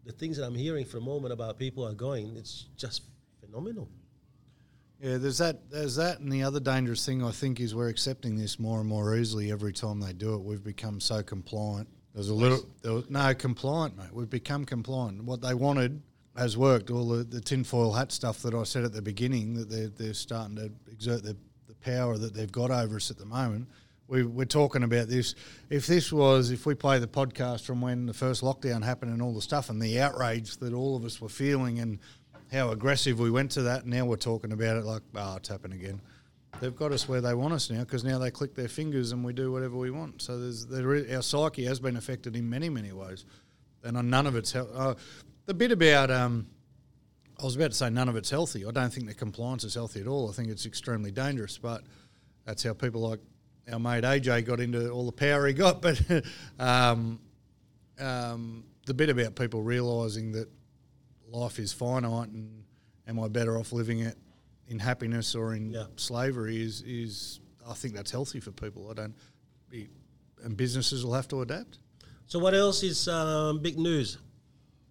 the 0.05 0.13
things 0.13 0.37
that 0.37 0.45
I'm 0.45 0.55
hearing 0.55 0.85
for 0.85 0.99
a 0.99 1.01
moment 1.01 1.33
about 1.33 1.59
people 1.59 1.87
are 1.87 1.95
going, 1.95 2.37
it's 2.37 2.67
just 2.77 3.05
phenomenal. 3.41 3.89
yeah, 5.01 5.17
there's 5.17 5.39
that 5.39 5.71
there's 5.71 5.97
that, 5.97 6.21
and 6.21 6.31
the 6.31 6.43
other 6.43 6.61
dangerous 6.61 7.05
thing 7.07 7.25
I 7.25 7.31
think 7.31 7.61
is 7.61 7.75
we're 7.75 7.89
accepting 7.89 8.37
this 8.37 8.59
more 8.59 8.81
and 8.81 8.89
more 8.89 9.17
easily 9.17 9.51
every 9.51 9.73
time 9.73 10.01
they 10.01 10.13
do 10.13 10.35
it. 10.35 10.43
We've 10.43 10.63
become 10.63 11.01
so 11.01 11.23
compliant. 11.23 11.89
There's 12.15 12.29
a 12.29 12.35
little 12.35 12.67
there 12.83 12.93
was, 12.93 13.09
no 13.09 13.33
compliant, 13.35 13.97
mate. 13.97 14.13
We've 14.13 14.29
become 14.29 14.67
compliant. 14.67 15.25
What 15.25 15.41
they 15.41 15.55
wanted 15.55 16.03
has 16.37 16.57
worked. 16.57 16.91
All 16.91 17.09
the, 17.09 17.25
the 17.25 17.41
tinfoil 17.41 17.93
hat 17.93 18.13
stuff 18.13 18.43
that 18.43 18.55
I 18.55 18.63
said 18.65 18.85
at 18.85 18.93
the 18.93 19.03
beginning 19.03 19.55
that 19.55 19.69
they're 19.69 19.89
they're 19.89 20.15
starting 20.15 20.57
to 20.57 20.71
exert 20.91 21.23
the, 21.23 21.37
the 21.67 21.75
power 21.77 22.17
that 22.17 22.35
they've 22.35 22.51
got 22.51 22.71
over 22.71 22.97
us 22.97 23.11
at 23.11 23.19
the 23.19 23.27
moment. 23.27 23.69
We, 24.09 24.25
we're 24.25 24.45
talking 24.45 24.83
about 24.83 25.07
this. 25.07 25.37
If 25.69 25.87
this 25.87 26.13
was, 26.13 26.51
if 26.51 26.67
we 26.67 26.75
play 26.75 26.99
the 26.99 27.07
podcast 27.07 27.65
from 27.65 27.81
when 27.81 28.07
the 28.07 28.13
first 28.13 28.43
lockdown 28.43 28.83
happened 28.83 29.13
and 29.13 29.23
all 29.23 29.33
the 29.33 29.41
stuff 29.41 29.71
and 29.71 29.81
the 29.81 30.01
outrage 30.01 30.57
that 30.57 30.73
all 30.73 30.97
of 30.97 31.05
us 31.05 31.21
were 31.21 31.29
feeling 31.29 31.79
and 31.79 32.01
how 32.51 32.71
aggressive 32.73 33.21
we 33.21 33.31
went 33.31 33.53
to 33.53 33.63
that, 33.63 33.87
now 33.87 34.05
we're 34.05 34.17
talking 34.17 34.51
about 34.51 34.77
it 34.77 34.85
like, 34.85 35.03
oh, 35.15 35.37
it's 35.37 35.49
happened 35.49 35.75
again. 35.75 36.01
They've 36.61 36.75
got 36.75 36.91
us 36.91 37.09
where 37.09 37.21
they 37.21 37.35
want 37.35 37.55
us 37.55 37.71
now 37.71 37.81
because 37.81 38.03
now 38.03 38.19
they 38.19 38.33
click 38.33 38.57
their 38.57 38.69
fingers 38.69 39.13
and 39.13 39.25
we 39.25 39.33
do 39.33 39.53
whatever 39.53 39.77
we 39.77 39.93
want. 39.93 40.21
So 40.21 40.41
there's 40.41 40.67
there 40.67 40.95
is, 40.95 41.15
our 41.15 41.23
psyche 41.23 41.65
has 41.67 41.79
been 41.79 41.97
affected 41.97 42.35
in 42.35 42.51
many 42.51 42.69
many 42.69 42.93
ways, 42.93 43.25
and 43.85 43.97
on 43.97 44.11
none 44.11 44.27
of 44.27 44.35
it's 44.35 44.55
uh, 44.57 44.95
the 45.51 45.55
bit 45.55 45.73
about 45.73 46.13
um, 46.13 46.47
I 47.41 47.43
was 47.45 47.57
about 47.57 47.73
to 47.73 47.77
say 47.77 47.91
none 47.91 48.09
of 48.09 48.15
it's 48.15 48.31
healthy. 48.31 48.65
I 48.65 48.71
don't 48.71 48.93
think 48.93 49.09
the 49.09 49.15
compliance 49.15 49.65
is 49.65 49.75
healthy 49.75 50.01
at 50.01 50.07
all. 50.07 50.29
I 50.29 50.33
think 50.33 50.49
it's 50.49 50.65
extremely 50.65 51.11
dangerous, 51.11 51.59
but 51.59 51.83
that's 52.45 52.63
how 52.63 52.73
people 52.73 53.01
like 53.01 53.19
our 53.73 53.81
mate 53.81 54.05
AJ 54.05 54.45
got 54.47 54.61
into 54.61 54.91
all 54.91 55.07
the 55.07 55.13
power 55.13 55.49
he 55.49 55.53
got. 55.53 55.83
But 55.83 56.01
um, 56.61 57.19
um, 57.99 58.63
the 58.87 58.95
bit 58.95 59.11
about 59.11 59.35
people 59.35 59.61
realising 59.63 60.31
that 60.33 60.49
life 61.29 61.59
is 61.59 61.73
finite 61.73 62.29
and 62.29 62.63
am 63.09 63.19
I 63.19 63.27
better 63.27 63.59
off 63.59 63.73
living 63.73 63.99
it 64.01 64.17
in 64.69 64.79
happiness 64.79 65.35
or 65.35 65.55
in 65.55 65.71
Yeah. 65.73 65.87
slavery 65.97 66.63
is 66.63 66.83
is 66.83 67.41
I 67.69 67.75
think 67.75 67.95
that's 67.97 68.13
healthy 68.13 68.39
for 68.39 68.53
people. 68.53 68.89
I 68.89 68.95
don't 68.95 69.15
be, 69.69 69.89
and 70.45 70.57
businesses 70.57 71.05
will 71.05 71.15
have 71.15 71.27
to 71.29 71.43
adapt. 71.43 71.81
So 72.27 72.39
what 72.39 72.55
else 72.55 72.85
is 72.85 73.09
um, 73.09 73.59
big 73.59 73.77
news? 73.77 74.19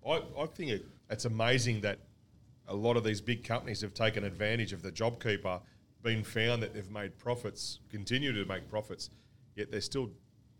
I, 0.09 0.21
I 0.37 0.45
think 0.47 0.71
it, 0.71 0.85
it's 1.09 1.25
amazing 1.25 1.81
that 1.81 1.99
a 2.67 2.75
lot 2.75 2.97
of 2.97 3.03
these 3.03 3.21
big 3.21 3.43
companies 3.43 3.81
have 3.81 3.93
taken 3.93 4.23
advantage 4.23 4.73
of 4.73 4.81
the 4.81 4.91
JobKeeper, 4.91 5.61
been 6.03 6.23
found 6.23 6.63
that 6.63 6.73
they've 6.73 6.89
made 6.89 7.17
profits, 7.17 7.79
continue 7.89 8.31
to 8.31 8.45
make 8.45 8.69
profits, 8.69 9.09
yet 9.55 9.71
they're 9.71 9.81
still 9.81 10.09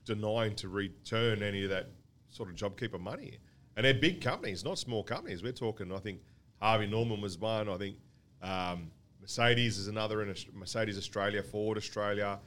denying 0.06 0.56
to 0.56 0.68
return 0.68 1.44
any 1.44 1.64
of 1.64 1.70
that 1.70 1.88
sort 2.30 2.50
of 2.50 2.56
JobKeeper 2.56 3.00
money. 3.00 3.38
And 3.76 3.86
they're 3.86 3.94
big 3.94 4.22
companies, 4.22 4.66
not 4.66 4.78
small 4.78 5.04
companies. 5.04 5.42
We're 5.42 5.52
talking, 5.52 5.94
I 5.94 6.00
think 6.00 6.20
Harvey 6.60 6.88
Norman 6.88 7.22
was 7.22 7.38
one. 7.38 7.70
I 7.70 7.78
think 7.78 7.96
um, 8.42 8.92
Mercedes 9.22 9.78
is 9.78 9.88
another 9.88 10.22
in 10.24 10.36
Mercedes 10.54 10.98
Australia, 10.98 11.42
Ford 11.42 11.78
Australia. 11.78 12.40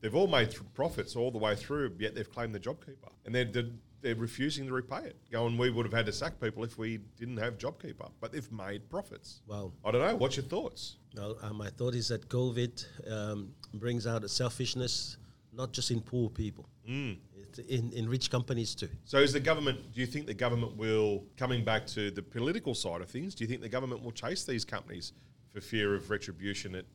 They've 0.00 0.14
all 0.14 0.26
made 0.26 0.50
th- 0.50 0.62
profits 0.74 1.14
all 1.14 1.30
the 1.30 1.38
way 1.38 1.54
through, 1.54 1.94
yet 1.98 2.14
they've 2.14 2.30
claimed 2.30 2.54
the 2.54 2.60
JobKeeper, 2.60 3.10
and 3.26 3.34
they're, 3.34 3.44
they're 3.44 3.70
they're 4.02 4.14
refusing 4.16 4.66
to 4.66 4.72
repay 4.72 5.04
it. 5.04 5.16
Going, 5.30 5.56
we 5.56 5.70
would 5.70 5.86
have 5.86 5.92
had 5.92 6.06
to 6.06 6.12
sack 6.12 6.40
people 6.40 6.64
if 6.64 6.76
we 6.76 6.98
didn't 7.16 7.36
have 7.38 7.56
JobKeeper, 7.56 8.10
but 8.20 8.32
they've 8.32 8.50
made 8.52 8.88
profits. 8.90 9.40
Well, 9.46 9.72
I 9.84 9.90
don't 9.92 10.02
know. 10.06 10.16
What's 10.16 10.36
your 10.36 10.44
thoughts? 10.44 10.96
Well, 11.16 11.36
uh, 11.40 11.52
my 11.52 11.70
thought 11.70 11.94
is 11.94 12.08
that 12.08 12.28
COVID 12.28 12.84
um, 13.10 13.52
brings 13.74 14.06
out 14.06 14.24
a 14.24 14.28
selfishness, 14.28 15.16
not 15.52 15.72
just 15.72 15.90
in 15.90 16.00
poor 16.00 16.28
people, 16.28 16.68
Mm. 16.88 17.16
it's 17.36 17.60
in, 17.60 17.92
in 17.92 18.08
rich 18.08 18.28
companies 18.28 18.74
too. 18.74 18.88
So, 19.04 19.18
is 19.18 19.32
the 19.32 19.38
government? 19.38 19.92
Do 19.92 20.00
you 20.00 20.06
think 20.06 20.26
the 20.26 20.34
government 20.34 20.76
will 20.76 21.22
coming 21.36 21.64
back 21.64 21.86
to 21.88 22.10
the 22.10 22.22
political 22.22 22.74
side 22.74 23.00
of 23.02 23.08
things? 23.08 23.36
Do 23.36 23.44
you 23.44 23.48
think 23.48 23.60
the 23.60 23.68
government 23.68 24.02
will 24.02 24.10
chase 24.10 24.42
these 24.44 24.64
companies 24.64 25.12
for 25.54 25.60
fear 25.60 25.94
of 25.94 26.10
retribution 26.10 26.74
at 26.74 26.86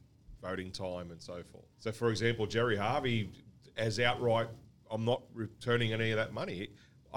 voting 0.41 0.71
time 0.71 1.11
and 1.11 1.21
so 1.21 1.41
forth? 1.53 1.63
So, 1.79 1.93
for 1.93 2.09
example, 2.09 2.45
Gerry 2.47 2.75
Harvey 2.75 3.29
as 3.77 3.97
outright, 4.01 4.47
I'm 4.91 5.05
not 5.05 5.21
returning 5.33 5.93
any 5.93 6.11
of 6.11 6.17
that 6.17 6.33
money. 6.33 6.67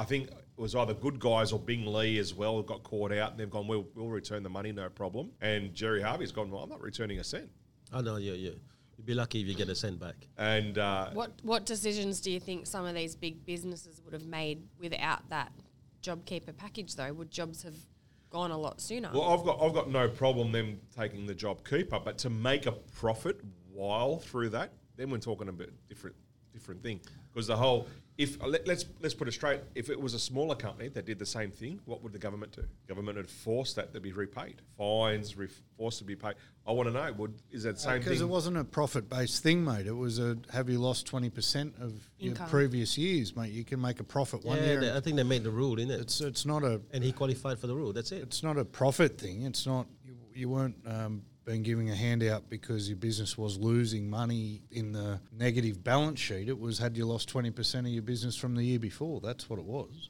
I 0.00 0.04
think 0.04 0.28
it 0.28 0.35
was 0.57 0.75
either 0.75 0.95
Good 0.95 1.21
Guys 1.21 1.52
or 1.52 1.59
Bing 1.59 1.85
Lee 1.85 2.19
as 2.19 2.33
well 2.33 2.62
got 2.62 2.83
caught 2.83 3.12
out, 3.12 3.33
and 3.33 3.38
they've 3.38 3.50
gone, 3.50 3.69
"We'll, 3.69 3.87
we'll 3.95 4.09
return 4.09 4.42
the 4.42 4.49
money, 4.49 4.73
no 4.73 4.88
problem." 4.88 5.30
And 5.42 5.75
Gerry 5.75 6.00
Harvey's 6.00 6.33
gone, 6.33 6.50
"Well, 6.50 6.62
I'm 6.62 6.71
not 6.71 6.80
returning 6.80 7.19
a 7.19 7.25
cent." 7.25 7.50
Oh 7.92 8.00
no, 8.00 8.16
you 8.16 8.33
you 8.33 8.59
you'd 8.97 9.04
be 9.04 9.12
lucky 9.12 9.42
if 9.42 9.47
you 9.47 9.54
get 9.54 9.69
a 9.69 9.75
cent 9.75 10.00
back. 10.00 10.26
And 10.38 10.78
uh, 10.78 11.11
What 11.11 11.33
what 11.42 11.66
decisions 11.66 12.23
do 12.23 12.30
you 12.30 12.40
think 12.40 12.66
some 12.66 12.87
of 12.87 12.95
these 12.95 13.14
big 13.14 13.45
businesses 13.45 14.00
would 14.02 14.14
have 14.14 14.25
made 14.26 14.62
without 14.78 15.28
that 15.28 15.52
JobKeeper 16.02 16.57
package 16.57 16.97
though? 16.97 17.12
Would 17.12 17.30
jobs 17.30 17.62
have 17.62 17.76
gone 18.30 18.52
a 18.52 18.59
lot 18.59 18.80
sooner? 18.80 19.11
Well, 19.12 19.28
I've 19.28 19.45
got 19.45 19.61
I've 19.61 19.75
got 19.75 19.90
no 19.90 20.09
problem 20.09 20.50
them 20.50 20.80
taking 20.97 21.26
the 21.26 21.35
job 21.35 21.62
keeper, 21.69 22.00
but 22.02 22.16
to 22.19 22.30
make 22.30 22.64
a 22.64 22.73
profit 22.73 23.38
while 23.71 24.19
through 24.19 24.49
that, 24.50 24.73
then 24.97 25.11
we're 25.11 25.19
talking 25.19 25.49
a 25.49 25.52
bit 25.52 25.75
different 25.88 26.16
different 26.52 26.83
thing. 26.83 27.00
Because 27.33 27.47
the 27.47 27.57
whole 27.57 27.87
if 28.21 28.37
let, 28.45 28.66
let's 28.66 28.85
let's 29.00 29.14
put 29.14 29.28
it 29.28 29.33
straight, 29.33 29.61
if 29.75 29.88
it 29.88 29.99
was 29.99 30.12
a 30.12 30.19
smaller 30.19 30.54
company 30.54 30.88
that 30.90 31.07
did 31.07 31.19
the 31.19 31.25
same 31.25 31.50
thing, 31.50 31.80
what 31.87 32.02
would 32.02 32.12
the 32.12 32.19
government 32.19 32.52
do? 32.52 32.64
Government 32.87 33.16
would 33.16 33.30
force 33.30 33.73
that 33.75 33.95
to 33.95 34.00
be 34.00 34.12
repaid, 34.12 34.61
fines, 34.76 35.37
re- 35.38 35.49
forced 35.78 35.99
to 36.00 36.04
be 36.04 36.14
paid. 36.14 36.35
I 36.66 36.73
want 36.73 36.87
to 36.88 36.92
know, 36.92 37.11
would 37.14 37.33
is 37.50 37.62
that 37.62 37.80
same 37.80 37.92
thing? 37.92 38.00
Because 38.00 38.19
thing? 38.19 38.28
it 38.28 38.30
wasn't 38.30 38.57
a 38.59 38.64
profit 38.64 39.09
based 39.09 39.42
thing, 39.42 39.64
mate. 39.64 39.87
It 39.87 39.97
was 39.97 40.19
a 40.19 40.37
have 40.52 40.69
you 40.69 40.78
lost 40.78 41.07
twenty 41.07 41.30
percent 41.30 41.75
of 41.80 41.95
your 42.19 42.33
Income. 42.33 42.50
previous 42.50 42.99
years, 42.99 43.35
mate? 43.35 43.52
You 43.52 43.64
can 43.64 43.80
make 43.80 44.00
a 44.00 44.04
profit 44.04 44.45
one 44.45 44.59
yeah, 44.59 44.64
year. 44.66 44.80
they- 44.80 44.95
I 44.95 45.00
think 45.00 45.16
they 45.16 45.23
made 45.23 45.42
the 45.45 45.50
rule, 45.50 45.76
innit? 45.76 45.99
It's 46.00 46.21
it's 46.21 46.45
not 46.45 46.62
a 46.62 46.83
and 46.92 47.02
he 47.02 47.12
qualified 47.12 47.59
for 47.59 47.69
the 47.69 47.75
rule. 47.75 47.95
That's 47.95 48.12
it. 48.12 48.23
it's 48.23 48.42
not 48.42 48.59
a 48.59 48.66
profit 48.66 49.19
thing. 49.19 49.45
It's 49.45 49.64
not 49.66 49.87
you, 50.04 50.14
you 50.35 50.49
weren't 50.50 50.76
um, 50.87 51.23
being 51.44 51.62
giving 51.62 51.90
a 51.90 51.94
handout 51.94 52.49
because 52.49 52.88
your 52.88 52.97
business 52.97 53.37
was 53.38 53.59
losing 53.59 54.09
money 54.09 54.62
in 54.70 54.92
the 54.92 55.20
negative 55.37 55.82
balance 55.82 56.20
sheet. 56.20 56.49
It 56.49 56.59
was 56.59 56.78
had 56.78 56.97
you 56.97 57.06
lost 57.06 57.28
twenty 57.28 57.50
percent 57.50 57.87
of 57.87 57.92
your 57.92 58.02
business 58.02 58.37
from 58.37 58.54
the 58.54 58.62
year 58.62 58.78
before. 58.78 59.20
That's 59.20 59.49
what 59.49 59.59
it 59.59 59.64
was. 59.64 60.09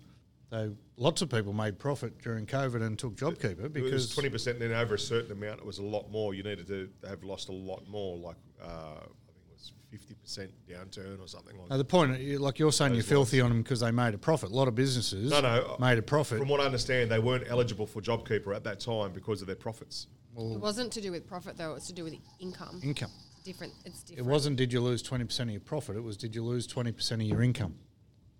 So 0.50 0.74
lots 0.96 1.22
of 1.22 1.30
people 1.30 1.52
made 1.52 1.78
profit 1.78 2.20
during 2.20 2.44
COVID 2.44 2.82
and 2.82 2.98
took 2.98 3.14
JobKeeper 3.14 3.72
because 3.72 4.12
twenty 4.12 4.28
percent. 4.30 4.58
Then 4.58 4.72
over 4.72 4.94
a 4.94 4.98
certain 4.98 5.32
amount, 5.32 5.60
it 5.60 5.66
was 5.66 5.78
a 5.78 5.84
lot 5.84 6.10
more. 6.10 6.34
You 6.34 6.42
needed 6.42 6.66
to 6.68 6.88
have 7.08 7.22
lost 7.22 7.48
a 7.48 7.52
lot 7.52 7.86
more, 7.88 8.16
like 8.16 8.36
uh, 8.60 8.66
I 8.66 8.98
think 8.98 9.46
it 9.48 9.52
was 9.52 9.72
fifty 9.92 10.14
percent 10.14 10.50
downturn 10.68 11.22
or 11.22 11.28
something 11.28 11.56
like. 11.56 11.70
No, 11.70 11.76
that. 11.76 11.78
the 11.78 11.84
point, 11.84 12.40
like 12.40 12.58
you're 12.58 12.72
saying, 12.72 12.94
you're 12.94 13.04
filthy 13.04 13.40
on 13.40 13.50
them 13.50 13.62
because 13.62 13.78
they 13.78 13.92
made 13.92 14.12
a 14.14 14.18
profit. 14.18 14.50
A 14.50 14.54
lot 14.54 14.66
of 14.66 14.74
businesses 14.74 15.30
No, 15.30 15.40
no. 15.40 15.76
made 15.78 15.98
a 15.98 16.02
profit. 16.02 16.40
From 16.40 16.48
what 16.48 16.60
I 16.60 16.64
understand, 16.64 17.12
they 17.12 17.20
weren't 17.20 17.44
eligible 17.48 17.86
for 17.86 18.00
JobKeeper 18.00 18.52
at 18.54 18.64
that 18.64 18.80
time 18.80 19.12
because 19.12 19.40
of 19.42 19.46
their 19.46 19.54
profits. 19.56 20.08
It 20.36 20.60
wasn't 20.60 20.92
to 20.92 21.00
do 21.00 21.10
with 21.12 21.26
profit 21.26 21.56
though; 21.56 21.72
it 21.72 21.74
was 21.74 21.86
to 21.86 21.92
do 21.92 22.04
with 22.04 22.14
income. 22.38 22.80
income. 22.82 23.10
different. 23.44 23.72
It's 23.84 24.02
different. 24.02 24.26
It 24.26 24.30
wasn't 24.30 24.56
did 24.56 24.72
you 24.72 24.80
lose 24.80 25.02
20% 25.02 25.40
of 25.40 25.50
your 25.50 25.60
profit, 25.60 25.96
it 25.96 26.02
was 26.02 26.16
did 26.16 26.34
you 26.34 26.44
lose 26.44 26.66
20% 26.66 27.12
of 27.12 27.22
your 27.22 27.42
income? 27.42 27.74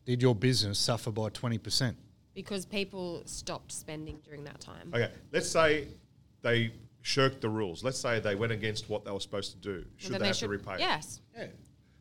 Did 0.07 0.23
your 0.23 0.35
business 0.35 0.79
suffer 0.79 1.11
by 1.11 1.31
20%? 1.31 1.95
because 2.35 2.65
people 2.65 3.23
stopped 3.27 3.73
spending 3.73 4.19
during 4.25 4.45
that 4.45 4.61
time. 4.61 4.91
Okay, 4.95 5.11
let's 5.33 5.49
say 5.49 5.89
they 6.43 6.73
shirked 7.03 7.41
the 7.41 7.49
rules. 7.49 7.83
Let's 7.83 7.99
say 7.99 8.21
they 8.21 8.35
went 8.35 8.53
against 8.53 8.89
what 8.89 9.05
they 9.05 9.11
were 9.11 9.21
supposed 9.21 9.53
to 9.53 9.59
do. 9.59 9.85
Should 9.97 10.13
Then 10.13 10.21
they, 10.21 10.29
have 10.29 10.37
to 10.39 10.49
repay? 10.49 10.75
it? 10.75 10.81
Yes. 10.81 11.21
Yeah. 11.37 11.47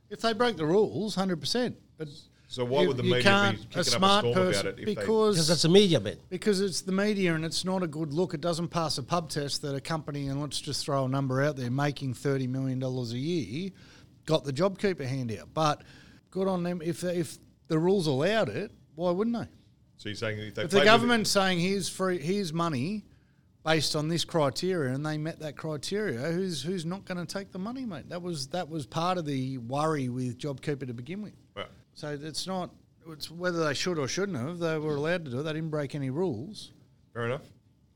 If 0.10 0.22
they 0.22 0.34
broke 0.34 0.58
the 0.58 0.66
rules, 0.66 1.16
100%. 1.16 1.76
But 1.98 2.08
So 2.52 2.66
why 2.66 2.88
would 2.88 2.98
the 2.98 3.04
media 3.04 3.18
be 3.18 3.24
can't- 3.24 3.58
kicking 3.58 3.78
up 3.78 3.82
a 3.82 3.84
storm 3.84 4.26
about 4.26 4.66
it 4.66 4.80
if 4.80 4.86
Because 4.86 4.96
because 5.36 5.48
that's 5.48 5.66
a 5.66 5.70
media 5.70 6.00
bit. 6.00 6.28
because 6.30 6.62
it's 6.62 6.82
the 6.82 6.92
media 6.92 7.36
and 7.36 7.46
it's 7.46 7.64
not 7.64 7.84
a 7.84 7.88
good 7.88 8.12
look. 8.12 8.34
It 8.34 8.42
doesn't 8.42 8.70
pass 8.70 8.98
a 8.98 9.04
pub 9.04 9.30
test 9.30 9.62
that 9.62 9.76
a 9.76 9.80
company 9.82 10.28
and 10.30 10.42
let's 10.42 10.60
just 10.60 10.84
throw 10.84 11.06
a 11.06 11.08
number 11.08 11.44
out 11.44 11.58
there 11.58 11.70
making 11.70 12.16
thirty 12.16 12.48
million 12.48 12.80
dollars 12.80 13.14
a 13.14 13.20
year 13.20 13.70
got 14.26 14.46
the 14.46 14.52
JobKeeper 14.54 15.06
handout. 15.06 15.54
But 15.54 15.84
good 16.32 16.48
on 16.48 16.64
them 16.64 16.82
if 16.84 17.02
they, 17.02 17.18
if 17.18 17.38
the 17.68 17.78
rules 17.78 18.08
allowed 18.08 18.50
it, 18.50 18.72
why 18.96 19.12
wouldn't 19.12 19.38
they? 19.38 19.48
So 19.98 20.10
you're 20.10 20.16
saying 20.16 20.40
if 20.40 20.56
they 20.56 20.64
If 20.64 20.72
the 20.72 20.78
with 20.78 20.86
government's 20.86 21.30
saying 21.30 21.60
here's 21.60 21.88
free, 21.88 22.18
here's 22.18 22.52
money 22.52 23.06
based 23.64 23.96
on 23.96 24.08
this 24.08 24.26
criteria, 24.26 24.94
and 24.96 25.06
they 25.06 25.20
met 25.20 25.40
that 25.42 25.56
criteria, 25.56 26.32
who's 26.32 26.64
who's 26.64 26.84
not 26.86 27.06
going 27.06 27.24
to 27.24 27.32
take 27.32 27.52
the 27.52 27.60
money, 27.60 27.86
mate? 27.86 28.10
That 28.10 28.24
was 28.24 28.48
that 28.48 28.70
was 28.70 28.88
part 28.88 29.20
of 29.20 29.26
the 29.28 29.60
worry 29.60 30.10
with 30.10 30.40
JobKeeper 30.40 30.88
to 30.88 30.94
begin 30.96 31.22
with. 31.22 31.34
it, 31.34 31.40
Well, 31.56 31.66
So 32.00 32.18
it's 32.22 32.48
not 32.48 32.70
it's 33.10 33.30
whether 33.30 33.66
they 33.66 33.74
should 33.74 34.00
or 34.00 34.08
shouldn't 34.08 34.38
have. 34.38 34.60
They 34.60 34.78
were 34.78 34.96
allowed 34.96 35.26
to 35.26 35.32
do 35.32 35.40
it. 35.42 35.44
They 35.44 35.52
didn't 35.52 35.70
break 35.70 35.96
any 35.96 36.10
rules. 36.10 36.72
fair 37.14 37.26
enough. 37.26 37.42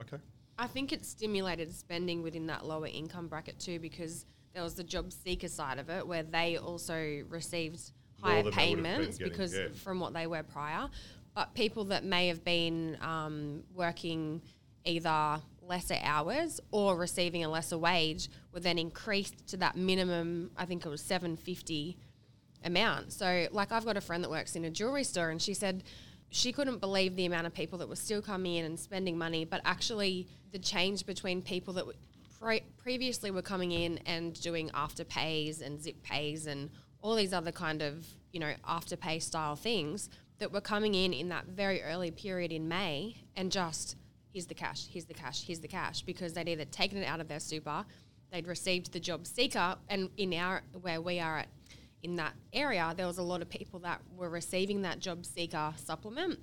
Okay. 0.02 0.22
I 0.58 0.68
think 0.68 0.92
it 0.92 1.06
stimulated 1.06 1.74
spending 1.74 2.22
within 2.22 2.48
that 2.48 2.66
lower 2.66 2.88
income 2.88 3.30
bracket 3.30 3.60
too, 3.60 3.80
because 3.80 4.26
there 4.54 4.62
was 4.62 4.74
the 4.74 4.84
job 4.84 5.14
seeker 5.14 5.48
side 5.48 5.80
of 5.80 5.90
it 5.90 6.06
where 6.06 6.24
they 6.24 6.58
also 6.58 7.24
received 7.30 7.94
higher 8.22 8.44
than 8.44 8.44
they 8.44 8.44
would 8.44 8.54
have 8.54 8.76
been 8.76 8.84
payments 8.84 9.18
getting, 9.18 9.32
because 9.32 9.56
yeah. 9.56 9.68
from 9.74 10.02
what 10.02 10.14
they 10.14 10.28
were 10.28 10.44
prior. 10.44 10.90
But 11.34 11.54
people 11.54 11.86
that 11.86 12.04
may 12.04 12.28
have 12.28 12.44
been 12.44 12.98
um, 13.00 13.64
working 13.74 14.42
either 14.84 15.42
lesser 15.62 15.98
hours 16.04 16.60
or 16.72 16.98
receiving 16.98 17.46
a 17.46 17.48
lesser 17.48 17.78
wage 17.78 18.28
were 18.52 18.60
then 18.60 18.78
increased 18.78 19.48
to 19.48 19.58
that 19.58 19.78
minimum. 19.78 20.52
I 20.58 20.66
think 20.66 20.86
it 20.86 20.90
was 20.90 21.02
seven 21.02 21.38
fifty 21.38 21.98
amount. 22.64 23.14
So, 23.14 23.48
like, 23.52 23.72
I've 23.72 23.86
got 23.86 23.98
a 23.98 24.02
friend 24.02 24.24
that 24.24 24.30
works 24.30 24.56
in 24.56 24.66
a 24.66 24.70
jewelry 24.70 25.04
store, 25.04 25.30
and 25.30 25.42
she 25.42 25.54
said 25.54 25.84
she 26.30 26.52
couldn't 26.52 26.80
believe 26.80 27.16
the 27.16 27.26
amount 27.26 27.48
of 27.48 27.54
people 27.54 27.78
that 27.80 27.90
were 27.90 27.96
still 27.96 28.22
coming 28.22 28.56
in 28.56 28.66
and 28.66 28.80
spending 28.80 29.18
money, 29.18 29.46
but 29.46 29.62
actually 29.66 30.28
the 30.52 30.60
change 30.60 31.06
between 31.06 31.42
people 31.42 31.74
that 31.74 31.86
pre- 32.40 32.64
previously 32.78 33.32
were 33.32 33.42
coming 33.42 33.72
in 33.72 34.00
and 34.00 34.40
doing 34.42 34.72
after 34.74 35.04
pays 35.04 35.62
and 35.62 35.82
zip 35.82 36.02
pays 36.04 36.48
and 36.48 36.70
all 37.02 37.16
these 37.16 37.34
other 37.34 37.52
kind 37.52 37.82
of 37.82 38.08
you 38.32 38.40
know 38.40 38.54
after 38.66 38.96
pay 38.96 39.20
style 39.20 39.56
things 39.56 40.10
that 40.40 40.52
were 40.52 40.62
coming 40.62 40.96
in 40.96 41.14
in 41.14 41.30
that 41.30 41.46
very 41.46 41.82
early 41.84 42.12
period 42.12 42.52
in 42.52 42.68
May 42.68 43.16
and 43.36 43.52
just 43.52 43.96
here's 44.34 44.48
the 44.48 44.56
cash, 44.56 44.88
here's 44.92 45.06
the 45.06 45.14
cash, 45.14 45.44
here's 45.46 45.60
the 45.60 45.68
cash 45.68 46.02
because 46.02 46.34
they'd 46.34 46.50
either 46.50 46.66
taken 46.66 46.98
it 46.98 47.06
out 47.06 47.22
of 47.22 47.28
their 47.28 47.40
super, 47.40 47.86
they'd 48.32 48.48
received 48.48 48.92
the 48.92 49.00
job 49.00 49.28
seeker, 49.28 49.76
and 49.90 50.10
in 50.18 50.34
our 50.34 50.64
where 50.82 51.00
we 51.00 51.20
are 51.20 51.38
at 51.40 51.48
in 52.04 52.18
that 52.18 52.34
area, 52.52 52.94
there 52.96 53.08
was 53.08 53.18
a 53.18 53.24
lot 53.24 53.42
of 53.42 53.50
people 53.50 53.80
that 53.80 54.02
were 54.16 54.30
receiving 54.30 54.82
that 54.84 55.00
job 55.00 55.26
seeker 55.26 55.74
supplement 55.78 56.38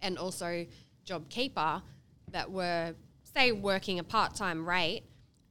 and 0.00 0.16
also 0.18 0.64
job 1.04 1.28
keeper 1.28 1.82
that 2.30 2.50
were 2.50 2.94
say 3.22 3.52
working 3.52 3.98
a 3.98 4.04
part-time 4.04 4.66
rate 4.66 5.02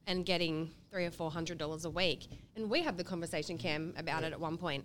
and 0.06 0.24
getting 0.24 0.70
three 0.90 1.04
or 1.04 1.10
four 1.10 1.30
hundred 1.30 1.58
dollars 1.58 1.84
a 1.84 1.90
week 1.90 2.26
and 2.56 2.70
we 2.70 2.82
had 2.82 2.96
the 2.96 3.04
conversation, 3.04 3.58
Cam, 3.58 3.92
about 3.96 4.22
it 4.24 4.32
at 4.32 4.40
one 4.40 4.56
point. 4.56 4.84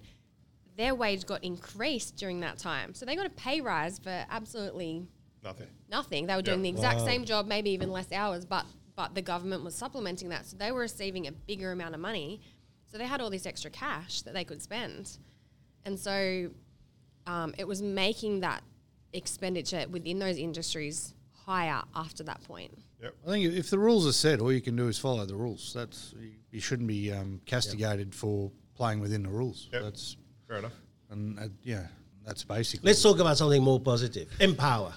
Their 0.76 0.96
wage 0.96 1.26
got 1.26 1.44
increased 1.44 2.16
during 2.16 2.40
that 2.42 2.58
time, 2.58 2.94
so 2.94 3.06
they 3.06 3.16
got 3.16 3.26
a 3.26 3.30
pay 3.32 3.62
rise 3.62 4.00
for 4.00 4.26
absolutely 4.30 5.06
Nothing. 5.44 5.68
nothing. 5.90 6.26
They 6.28 6.36
were 6.36 6.42
doing 6.42 6.60
Yeah. 6.66 6.72
the 6.72 6.78
exact 6.78 7.00
Wow. 7.02 7.06
same 7.06 7.26
job, 7.26 7.48
maybe 7.48 7.70
even 7.72 7.92
less 7.92 8.12
hours, 8.12 8.46
but 8.46 8.66
but 8.96 9.16
the 9.16 9.22
government 9.22 9.64
was 9.64 9.76
supplementing 9.76 10.28
that, 10.30 10.46
so 10.46 10.58
they 10.58 10.74
were 10.74 10.82
receiving 10.82 11.26
a 11.28 11.32
bigger 11.32 11.72
amount 11.72 11.96
of 11.96 12.02
money. 12.02 12.42
So 12.92 12.98
they 12.98 13.06
had 13.06 13.22
all 13.22 13.30
this 13.30 13.46
extra 13.46 13.70
cash 13.72 14.22
that 14.24 14.34
they 14.34 14.44
could 14.44 14.62
spend, 14.62 15.18
and 15.86 15.98
so 16.00 16.50
um, 17.28 17.54
it 17.58 17.68
was 17.68 17.82
making 17.82 18.40
that 18.42 18.64
expenditure 19.14 19.86
within 19.92 20.20
those 20.20 20.38
industries 20.38 21.14
higher 21.46 21.82
after 21.96 22.24
that 22.24 22.44
point. 22.44 22.78
Yep. 23.02 23.16
I 23.28 23.30
think 23.32 23.54
if 23.54 23.70
the 23.70 23.80
rules 23.80 24.08
are 24.08 24.12
set, 24.12 24.40
all 24.42 24.52
you 24.52 24.62
can 24.62 24.76
do 24.76 24.88
is 24.88 24.98
follow 25.00 25.26
the 25.26 25.36
rules. 25.36 25.72
That's 25.74 26.14
you- 26.20 26.32
you 26.52 26.60
shouldn't 26.60 26.88
be 26.88 27.12
um, 27.12 27.40
castigated 27.46 28.16
for 28.16 28.52
playing 28.76 29.00
within 29.02 29.22
the 29.22 29.30
rules. 29.30 29.70
Yep. 29.72 29.84
That's 29.84 30.18
Fair 30.48 30.58
enough. 30.58 30.74
and 31.12 31.38
uh, 31.40 31.44
yeah, 31.62 31.86
that's 32.26 32.44
basically. 32.44 32.88
Let's 32.88 33.04
talk 33.04 33.20
about 33.20 33.38
something 33.38 33.62
more 33.62 33.80
positive. 33.80 34.28
Empower. 34.40 34.94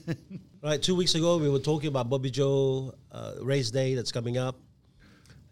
right, 0.62 0.82
two 0.82 0.96
weeks 0.96 1.14
ago 1.14 1.38
we 1.38 1.48
were 1.48 1.60
talking 1.60 1.86
about 1.88 2.10
Bobby 2.10 2.30
Joe 2.30 2.94
uh, 3.12 3.34
race 3.42 3.70
day 3.70 3.94
that's 3.94 4.10
coming 4.10 4.38
up, 4.38 4.56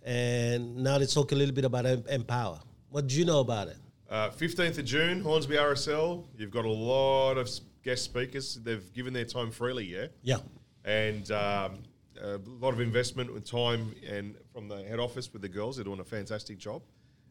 and 0.07 0.77
now 0.77 0.97
let's 0.97 1.13
talk 1.13 1.33
a 1.33 1.35
little 1.35 1.55
bit 1.55 1.65
about 1.65 1.85
em- 1.85 2.05
Empower. 2.09 2.61
What 2.91 3.09
do 3.09 3.19
you 3.19 3.25
know 3.25 3.41
about 3.41 3.69
it? 3.69 3.77
Uh, 4.09 4.31
15th 4.31 4.79
of 4.79 4.85
June, 4.85 5.21
Hornsby 5.21 5.57
RSL. 5.57 6.25
You've 6.39 6.53
got 6.53 6.65
a 6.65 6.71
lot 6.71 7.37
of 7.37 7.51
guest 7.83 8.05
speakers. 8.05 8.55
They've 8.63 8.93
given 8.93 9.13
their 9.13 9.25
time 9.25 9.51
freely, 9.51 9.85
yeah? 9.85 10.07
Yeah, 10.23 10.39
And 10.85 11.29
um, 11.33 11.83
a 12.23 12.39
lot 12.47 12.73
of 12.73 12.81
investment 12.81 13.35
with 13.35 13.45
time 13.45 13.95
and 14.09 14.37
from 14.53 14.69
the 14.69 14.83
head 14.85 15.01
office 15.01 15.33
with 15.33 15.43
the 15.43 15.49
girls. 15.49 15.77
They're 15.77 15.85
doing 15.85 15.99
a 16.01 16.05
fantastic 16.05 16.57
job. 16.59 16.83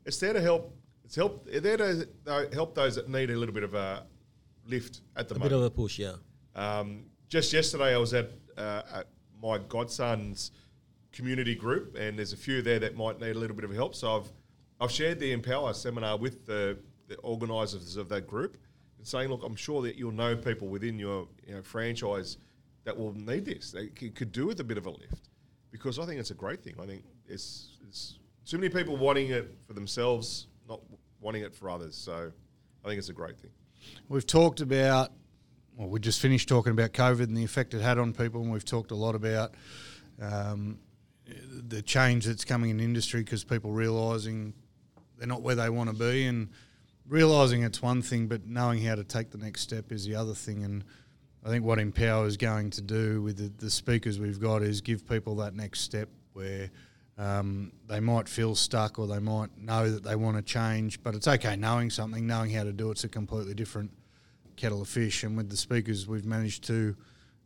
It's 0.06 0.20
there 0.20 0.34
to 0.34 0.42
help. 0.42 0.76
It's 1.06 1.16
help. 1.16 1.46
There 1.50 1.78
to 1.78 2.08
uh, 2.28 2.44
help 2.52 2.76
those 2.76 2.96
that 2.96 3.10
need 3.10 3.30
a 3.30 3.38
little 3.38 3.56
bit 3.56 3.64
of 3.64 3.74
a 3.74 4.04
lift 4.68 5.00
at 5.16 5.30
the 5.30 5.36
moment. 5.36 5.54
a 5.54 5.56
bit 5.56 5.60
of 5.60 5.64
a 5.66 5.70
push. 5.72 5.98
Yeah, 5.98 6.14
Um, 6.56 7.06
just 7.30 7.54
yesterday, 7.54 7.96
I 7.96 7.98
was 7.98 8.14
at, 8.14 8.32
uh, 8.58 8.82
at 8.94 9.08
my 9.42 9.60
godson's 9.60 10.52
community 11.16 11.56
group, 11.56 11.96
and 11.96 12.18
there's 12.18 12.34
a 12.34 12.38
few 12.38 12.62
there 12.62 12.80
that 12.80 12.96
might 12.96 13.20
need 13.20 13.36
a 13.36 13.40
little 13.40 13.56
bit 13.56 13.66
of 13.66 13.74
help. 13.74 13.96
So 13.96 14.18
I've 14.18 14.32
I've 14.82 14.92
shared 14.92 15.20
the 15.20 15.32
Empower 15.32 15.74
seminar 15.74 16.18
with 16.18 16.46
the, 16.46 16.78
the 17.08 17.16
organisers 17.18 17.96
of 17.96 18.10
that 18.10 18.28
group, 18.28 18.58
and 18.98 19.08
saying, 19.08 19.30
look, 19.30 19.42
I'm 19.44 19.56
sure 19.56 19.82
that 19.84 19.96
you'll 19.96 20.12
know 20.12 20.36
people 20.36 20.68
within 20.68 21.00
your 21.00 21.28
you 21.48 21.56
know, 21.56 21.62
franchise 21.62 22.38
that 22.84 22.96
will 22.98 23.14
need 23.14 23.46
this. 23.46 23.72
They 23.72 23.90
c- 23.98 24.10
could 24.10 24.32
do 24.32 24.46
with 24.46 24.60
a 24.60 24.64
bit 24.64 24.78
of 24.78 24.86
a 24.86 24.90
lift, 24.90 25.30
because 25.72 25.98
I 25.98 26.06
think 26.06 26.20
it's 26.20 26.32
a 26.32 26.36
great 26.36 26.62
thing. 26.62 26.76
I 26.80 26.86
think 26.86 27.04
it's, 27.28 27.78
it's 27.88 28.20
too 28.46 28.58
many 28.58 28.70
people 28.70 28.98
wanting 28.98 29.30
it 29.30 29.58
for 29.66 29.74
themselves, 29.74 30.48
not 30.68 30.82
wanting 31.22 31.44
it 31.44 31.56
for 31.56 31.70
others. 31.70 31.96
So 31.96 32.32
I 32.84 32.88
think 32.88 33.00
it's 33.00 33.10
a 33.10 33.14
great 33.14 33.40
thing. 33.40 33.52
We've 34.10 34.28
talked 34.28 34.60
about, 34.60 35.14
well, 35.78 35.88
we 35.88 36.00
just 36.00 36.20
finished 36.20 36.50
talking 36.50 36.74
about 36.74 36.92
COVID 36.92 37.24
and 37.24 37.38
the 37.38 37.44
effect 37.46 37.74
it 37.74 37.82
had 37.82 37.98
on 37.98 38.14
people, 38.14 38.42
and 38.42 38.52
we've 38.52 38.66
talked 38.66 38.92
a 38.92 38.96
lot 38.96 39.16
about 39.16 39.56
um, 40.22 40.80
the 41.28 41.82
change 41.82 42.26
that's 42.26 42.46
coming 42.46 42.70
in 42.70 42.80
industry 42.80 43.22
because 43.22 43.44
people 43.44 43.72
realising 43.72 44.54
they're 45.18 45.28
not 45.28 45.42
where 45.42 45.56
they 45.56 45.70
want 45.70 45.90
to 45.90 45.96
be, 45.96 46.26
and 46.26 46.50
realising 47.08 47.64
it's 47.64 47.82
one 47.82 48.02
thing, 48.02 48.28
but 48.28 48.46
knowing 48.46 48.82
how 48.82 48.96
to 48.96 49.04
take 49.04 49.32
the 49.32 49.38
next 49.38 49.62
step 49.62 49.92
is 49.92 50.06
the 50.06 50.16
other 50.16 50.34
thing. 50.34 50.64
And 50.64 50.84
I 51.46 51.50
think 51.50 51.64
what 51.64 51.80
Empower 51.80 52.26
is 52.26 52.38
going 52.38 52.72
to 52.72 52.82
do 52.82 53.22
with 53.22 53.38
the, 53.38 53.52
the 53.64 53.72
speakers 53.72 54.20
we've 54.20 54.40
got 54.40 54.62
is 54.62 54.82
give 54.82 55.08
people 55.08 55.36
that 55.38 55.56
next 55.56 55.82
step 55.82 56.10
where 56.34 56.70
um, 57.18 57.72
they 57.88 58.00
might 58.00 58.28
feel 58.28 58.56
stuck 58.56 59.00
or 59.00 59.08
they 59.08 59.20
might 59.20 59.58
know 59.58 59.90
that 59.90 60.04
they 60.04 60.16
want 60.16 60.36
to 60.38 60.44
change, 60.44 61.02
but 61.02 61.16
it's 61.16 61.28
okay 61.28 61.56
knowing 61.56 61.90
something, 61.90 62.28
knowing 62.28 62.52
how 62.52 62.64
to 62.64 62.74
do 62.74 62.92
it's 62.92 63.04
a 63.04 63.10
completely 63.10 63.54
different 63.54 63.92
kettle 64.58 64.82
of 64.82 64.90
fish. 64.90 65.24
And 65.24 65.38
with 65.38 65.50
the 65.50 65.58
speakers, 65.58 66.08
we've 66.08 66.26
managed 66.26 66.66
to. 66.66 66.96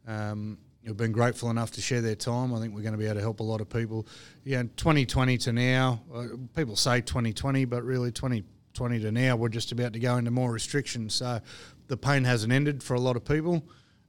Um, 0.08 0.58
You've 0.90 0.98
been 0.98 1.12
grateful 1.12 1.52
enough 1.52 1.70
to 1.74 1.82
share 1.82 2.02
their 2.02 2.16
time. 2.16 2.52
I 2.52 2.60
think 2.60 2.74
we're 2.74 2.82
going 2.82 2.94
to 2.94 2.98
be 2.98 3.06
able 3.06 3.18
to 3.18 3.22
help 3.22 3.42
a 3.42 3.44
lot 3.44 3.62
of 3.62 3.70
people. 3.70 4.08
Yeah, 4.44 4.64
2020 4.76 5.38
to 5.38 5.54
now, 5.54 6.02
uh, 6.12 6.26
people 6.56 6.76
say 6.76 7.00
2020, 7.00 7.66
but 7.66 7.84
really 7.84 8.12
2020 8.12 9.00
to 9.02 9.12
now, 9.12 9.36
we're 9.36 9.50
just 9.50 9.72
about 9.72 9.94
to 9.94 10.00
go 10.00 10.18
into 10.18 10.32
more 10.32 10.52
restrictions. 10.52 11.14
So 11.14 11.42
the 11.90 11.96
pain 11.96 12.24
hasn't 12.24 12.52
ended 12.52 12.82
for 12.82 12.96
a 12.96 13.00
lot 13.00 13.18
of 13.18 13.24
people. 13.24 13.64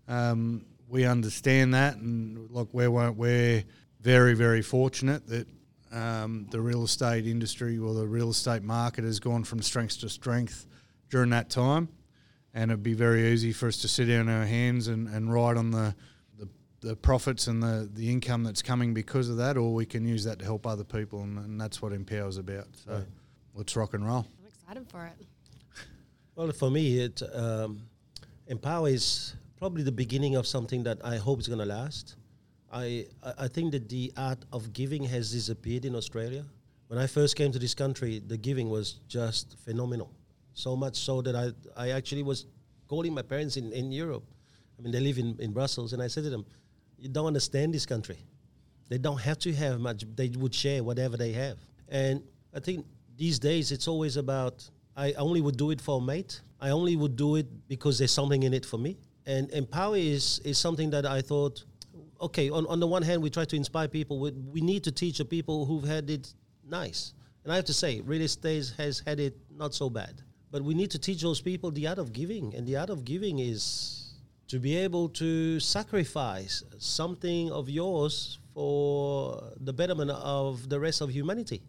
Um, 0.09 0.65
we 0.89 1.05
understand 1.05 1.75
that, 1.75 1.97
and 1.97 2.51
look, 2.51 2.71
we're 2.73 3.11
we're 3.11 3.63
very 4.01 4.33
very 4.33 4.63
fortunate 4.63 5.27
that 5.27 5.47
um, 5.93 6.47
the 6.51 6.63
real 6.63 6.85
estate 6.85 7.27
industry 7.27 7.77
or 7.77 7.93
the 7.93 8.09
real 8.09 8.31
estate 8.31 8.63
market 8.63 9.05
has 9.05 9.21
gone 9.21 9.45
from 9.45 9.61
strength 9.61 10.01
to 10.01 10.09
strength 10.09 10.67
during 11.11 11.29
that 11.29 11.51
time, 11.51 11.91
and 12.55 12.71
it'd 12.71 12.83
be 12.83 12.95
very 12.95 13.31
easy 13.35 13.53
for 13.53 13.69
us 13.69 13.77
to 13.83 13.89
sit 13.89 14.07
down 14.07 14.31
our 14.31 14.47
hands 14.47 14.89
and, 14.89 15.09
and 15.09 15.31
ride 15.31 15.59
on 15.59 15.73
the, 15.73 15.95
the 16.81 16.89
the 16.89 16.97
profits 16.97 17.47
and 17.47 17.63
the, 17.63 17.89
the 17.93 18.11
income 18.11 18.43
that's 18.43 18.63
coming 18.63 18.95
because 18.95 19.29
of 19.29 19.37
that, 19.37 19.57
or 19.57 19.75
we 19.75 19.87
can 19.87 20.07
use 20.07 20.25
that 20.25 20.39
to 20.39 20.45
help 20.45 20.67
other 20.67 20.85
people, 20.85 21.23
and, 21.23 21.39
and 21.39 21.61
that's 21.61 21.83
what 21.83 21.93
Empower's 21.93 22.39
about. 22.39 22.69
So 22.85 23.05
let's 23.55 23.77
rock 23.77 23.95
and 23.95 24.07
roll. 24.07 24.27
I'm 24.41 24.47
excited 24.47 24.91
for 24.91 25.07
it. 25.07 25.27
Well, 26.37 26.53
for 26.53 26.71
me, 26.71 27.01
it 27.01 27.23
um, 27.35 27.83
Empower 28.47 28.89
is 28.89 29.35
probably 29.59 29.83
the 29.83 29.93
beginning 29.93 30.37
of 30.37 30.47
something 30.47 30.85
that 30.85 30.99
I 31.05 31.17
hope 31.17 31.41
is 31.41 31.49
going 31.49 31.59
to 31.59 31.67
last. 31.67 32.17
I 32.73 33.07
I 33.23 33.33
I 33.45 33.49
think 33.49 33.73
that 33.73 33.89
the 33.89 34.13
art 34.17 34.39
of 34.51 34.73
giving 34.73 35.05
has 35.05 35.33
disappeared 35.33 35.85
in 35.85 35.95
Australia. 35.95 36.45
When 36.89 36.99
I 36.99 37.07
first 37.07 37.37
came 37.37 37.53
to 37.53 37.59
this 37.59 37.75
country, 37.75 38.23
the 38.27 38.39
giving 38.39 38.71
was 38.71 39.01
just 39.07 39.57
phenomenal. 39.59 40.11
So 40.55 40.77
much 40.77 40.97
so 40.97 41.21
that 41.23 41.37
I 41.37 41.53
I 41.77 41.91
actually 41.91 42.23
was 42.23 42.47
calling 42.89 43.13
my 43.13 43.23
parents 43.23 43.57
in, 43.57 43.73
in 43.73 43.93
Europe. 43.93 44.25
I 44.79 44.83
mean, 44.83 44.93
they 44.93 45.01
live 45.01 45.19
in, 45.19 45.37
in 45.39 45.53
Brussels, 45.53 45.93
and 45.93 46.03
I 46.03 46.09
said 46.09 46.25
to 46.25 46.31
them, 46.31 46.45
"You 47.01 47.09
don't 47.09 47.27
understand 47.27 47.75
this 47.75 47.87
country. 47.87 48.19
They 48.89 48.99
don't 48.99 49.21
have 49.21 49.39
to 49.41 49.53
have 49.53 49.81
much. 49.81 50.05
They 50.15 50.29
would 50.29 50.55
share 50.55 50.83
whatever 50.85 51.17
they 51.17 51.33
have." 51.33 51.59
And 51.89 52.23
I 52.55 52.61
think 52.61 52.87
these 53.17 53.39
days 53.39 53.73
it's 53.73 53.89
always 53.89 54.17
about 54.17 54.69
I 54.97 55.13
only 55.15 55.41
would 55.41 55.57
do 55.57 55.71
it 55.71 55.81
for 55.81 55.99
a 55.99 56.01
mate. 56.01 56.41
I 56.61 56.71
only 56.71 56.97
would 56.97 57.17
do 57.17 57.37
it 57.37 57.47
because 57.69 57.99
there's 57.99 58.11
something 58.11 58.43
in 58.43 58.53
it 58.53 58.67
for 58.67 58.79
me. 58.79 58.99
And 59.27 59.51
empower 59.53 59.97
is 59.97 60.41
is 60.41 60.59
something 60.59 60.91
that 60.91 61.07
I 61.07 61.21
thought, 61.23 61.65
okay, 62.21 62.51
on, 62.51 62.67
on 62.67 62.81
the 62.81 62.87
one 62.87 63.03
hand 63.03 63.23
we 63.23 63.31
try 63.31 63.45
to 63.45 63.57
inspire 63.57 63.89
people. 63.89 64.19
We, 64.19 64.31
we 64.31 64.61
need 64.61 64.85
to 64.85 64.93
teach 64.93 65.19
the 65.19 65.25
people 65.25 65.65
who've 65.65 65.85
had 65.85 66.11
it 66.11 66.35
nice. 66.69 67.15
And 67.45 67.53
I 67.53 67.57
have 67.57 67.65
to 67.67 67.73
say, 67.73 68.01
real 68.01 68.23
estate 68.23 68.73
has 68.77 69.03
had 69.07 69.19
it 69.21 69.35
not 69.55 69.75
so 69.75 69.89
bad. 69.89 70.23
But 70.51 70.63
we 70.63 70.75
need 70.75 70.91
to 70.91 70.99
teach 70.99 71.23
those 71.23 71.41
people 71.41 71.71
the 71.71 71.87
art 71.87 71.99
of 71.99 72.13
giving. 72.13 72.55
And 72.55 72.67
the 72.67 72.77
art 72.77 72.91
of 72.91 73.05
giving 73.05 73.39
is 73.39 74.00
to 74.51 74.59
be 74.59 74.77
able 74.77 75.09
to 75.09 75.61
sacrifice 75.61 76.65
something 76.79 77.53
of 77.53 77.71
yours 77.71 78.41
for 78.53 79.45
the 79.61 79.73
betterment 79.73 80.11
of 80.11 80.69
the 80.69 80.81
rest 80.81 81.01
of 81.01 81.09
humanity. 81.09 81.63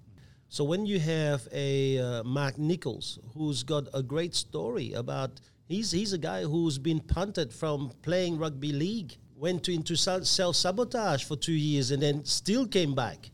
So 0.49 0.63
when 0.63 0.87
you 0.87 0.99
have 0.99 1.47
a 1.51 1.99
uh, 1.99 2.23
Mark 2.23 2.57
Nichols 2.57 3.19
who's 3.35 3.61
got 3.61 3.83
a 3.93 4.01
great 4.01 4.33
story 4.33 4.93
about 4.93 5.39
he's 5.67 5.91
he's 5.91 6.11
a 6.13 6.17
guy 6.17 6.41
who's 6.41 6.79
been 6.79 6.99
punted 6.99 7.53
from 7.53 7.91
playing 8.01 8.39
rugby 8.39 8.71
league, 8.71 9.15
went 9.35 9.63
to, 9.65 9.73
into 9.73 9.95
self 9.95 10.55
sabotage 10.55 11.23
for 11.23 11.35
two 11.35 11.53
years 11.53 11.91
and 11.91 12.01
then 12.01 12.25
still 12.25 12.65
came 12.65 12.95
back, 12.95 13.29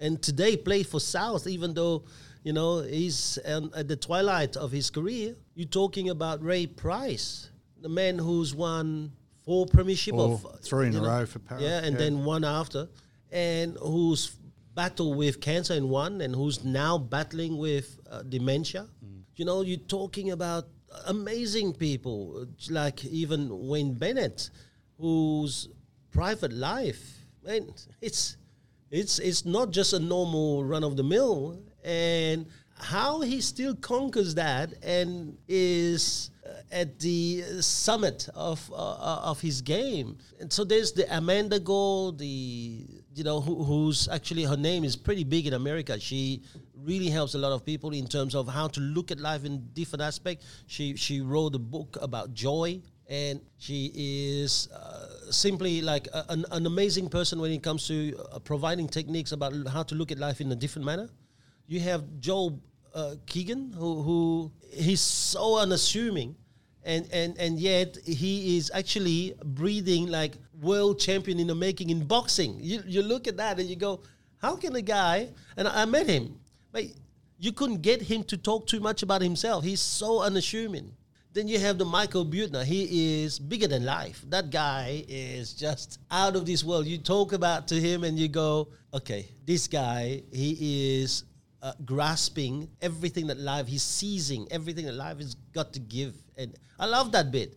and 0.00 0.22
today 0.22 0.56
played 0.56 0.86
for 0.86 1.00
South 1.00 1.46
even 1.46 1.74
though 1.74 2.02
you 2.44 2.54
know 2.54 2.80
he's 2.80 3.36
at 3.44 3.88
the 3.88 3.96
twilight 3.96 4.56
of 4.56 4.72
his 4.72 4.88
career. 4.88 5.36
You're 5.54 5.68
talking 5.68 6.08
about 6.08 6.42
Ray 6.42 6.66
Price, 6.66 7.50
the 7.80 7.88
man 7.88 8.18
who's 8.18 8.54
won 8.54 9.12
four 9.44 9.66
premiership 9.66 10.14
of 10.14 10.44
three 10.62 10.88
in 10.88 10.96
a 10.96 11.00
know, 11.00 11.06
row 11.08 11.26
for 11.26 11.38
Parra. 11.38 11.60
yeah, 11.62 11.78
and 11.84 11.92
Yeah. 11.94 11.98
then 11.98 12.24
one 12.24 12.44
after, 12.44 12.88
and 13.30 13.76
who's 13.80 14.32
battled 14.74 15.16
with 15.16 15.40
cancer 15.40 15.74
in 15.74 15.88
one, 15.88 16.20
and 16.20 16.34
who's 16.34 16.64
now 16.64 16.98
battling 16.98 17.56
with 17.56 17.98
uh, 18.10 18.22
dementia. 18.22 18.88
You 19.36 19.44
know, 19.44 19.60
you're 19.60 19.76
talking 19.88 20.30
about 20.30 20.68
amazing 21.06 21.74
people 21.74 22.46
like 22.70 23.04
even 23.04 23.68
Wayne 23.68 23.94
Bennett, 23.94 24.50
whose 24.98 25.68
private 26.10 26.52
life, 26.52 27.26
man, 27.44 27.70
it's 28.00 28.36
it's 28.90 29.18
it's 29.18 29.44
not 29.44 29.70
just 29.70 29.92
a 29.92 29.98
normal 29.98 30.64
run 30.64 30.82
of 30.84 30.96
the 30.96 31.02
mill, 31.04 31.60
and 31.84 32.46
how 32.78 33.20
he 33.20 33.40
still 33.40 33.74
conquers 33.74 34.34
that 34.34 34.72
and 34.82 35.36
is 35.48 36.30
at 36.72 36.98
the 36.98 37.42
summit 37.60 38.28
of 38.34 38.70
uh, 38.72 38.76
uh, 38.76 39.20
of 39.24 39.40
his 39.40 39.60
game. 39.62 40.18
And 40.40 40.52
so 40.52 40.64
there's 40.64 40.92
the 40.92 41.06
Amanda 41.16 41.60
Gore, 41.60 42.12
the 42.12 42.86
you 43.14 43.24
know 43.24 43.40
who, 43.40 43.64
who's 43.64 44.08
actually 44.08 44.44
her 44.44 44.56
name 44.56 44.84
is 44.84 44.96
pretty 44.96 45.24
big 45.24 45.46
in 45.46 45.54
America. 45.54 45.98
She 45.98 46.42
really 46.74 47.08
helps 47.08 47.34
a 47.34 47.38
lot 47.38 47.52
of 47.52 47.64
people 47.64 47.90
in 47.92 48.06
terms 48.06 48.34
of 48.34 48.48
how 48.48 48.68
to 48.68 48.80
look 48.80 49.10
at 49.10 49.20
life 49.20 49.44
in 49.44 49.68
different 49.72 50.02
aspects. 50.02 50.46
She 50.66 50.96
she 50.96 51.20
wrote 51.20 51.54
a 51.54 51.58
book 51.58 51.98
about 52.00 52.34
joy. 52.34 52.80
And 53.08 53.40
she 53.56 53.92
is 53.94 54.68
uh, 54.74 55.30
simply 55.30 55.80
like 55.80 56.08
a, 56.12 56.24
an, 56.28 56.44
an 56.50 56.66
amazing 56.66 57.08
person 57.08 57.40
when 57.40 57.52
it 57.52 57.62
comes 57.62 57.86
to 57.86 58.18
uh, 58.32 58.40
providing 58.40 58.88
techniques 58.88 59.30
about 59.30 59.54
how 59.68 59.84
to 59.84 59.94
look 59.94 60.10
at 60.10 60.18
life 60.18 60.40
in 60.40 60.50
a 60.50 60.56
different 60.56 60.86
manner. 60.86 61.08
You 61.68 61.78
have 61.78 62.02
Joel 62.18 62.60
uh, 62.96 63.14
Keegan, 63.26 63.72
who, 63.74 64.02
who 64.02 64.52
he's 64.72 65.00
so 65.00 65.58
unassuming, 65.58 66.34
and, 66.86 67.08
and, 67.12 67.36
and 67.38 67.58
yet 67.58 67.98
he 68.06 68.56
is 68.56 68.70
actually 68.72 69.34
breathing 69.44 70.06
like 70.06 70.34
world 70.62 70.98
champion 71.00 71.40
in 71.40 71.48
the 71.48 71.54
making 71.54 71.90
in 71.90 72.06
boxing. 72.06 72.56
You, 72.60 72.82
you 72.86 73.02
look 73.02 73.26
at 73.26 73.36
that 73.36 73.58
and 73.58 73.68
you 73.68 73.76
go, 73.76 74.00
how 74.38 74.56
can 74.56 74.74
a 74.76 74.82
guy, 74.82 75.28
and 75.56 75.66
I 75.66 75.84
met 75.84 76.06
him, 76.08 76.38
but 76.72 76.84
you 77.38 77.52
couldn't 77.52 77.82
get 77.82 78.00
him 78.00 78.22
to 78.24 78.36
talk 78.36 78.66
too 78.66 78.80
much 78.80 79.02
about 79.02 79.20
himself. 79.20 79.64
He's 79.64 79.80
so 79.80 80.22
unassuming. 80.22 80.92
Then 81.32 81.48
you 81.48 81.58
have 81.58 81.76
the 81.76 81.84
Michael 81.84 82.24
Butner. 82.24 82.64
He 82.64 83.24
is 83.24 83.38
bigger 83.38 83.66
than 83.66 83.84
life. 83.84 84.24
That 84.28 84.50
guy 84.50 85.04
is 85.06 85.52
just 85.52 85.98
out 86.10 86.34
of 86.34 86.46
this 86.46 86.64
world. 86.64 86.86
You 86.86 86.96
talk 86.96 87.34
about 87.34 87.68
to 87.68 87.74
him 87.74 88.04
and 88.04 88.18
you 88.18 88.28
go, 88.28 88.68
okay, 88.94 89.28
this 89.44 89.68
guy, 89.68 90.22
he 90.32 91.02
is 91.02 91.24
uh, 91.60 91.72
grasping 91.84 92.70
everything 92.80 93.26
that 93.26 93.38
life, 93.38 93.66
he's 93.66 93.82
seizing 93.82 94.46
everything 94.50 94.86
that 94.86 94.94
life 94.94 95.18
has 95.18 95.34
got 95.52 95.72
to 95.74 95.80
give. 95.80 96.14
And 96.36 96.54
I 96.78 96.86
love 96.86 97.12
that 97.12 97.30
bit. 97.30 97.54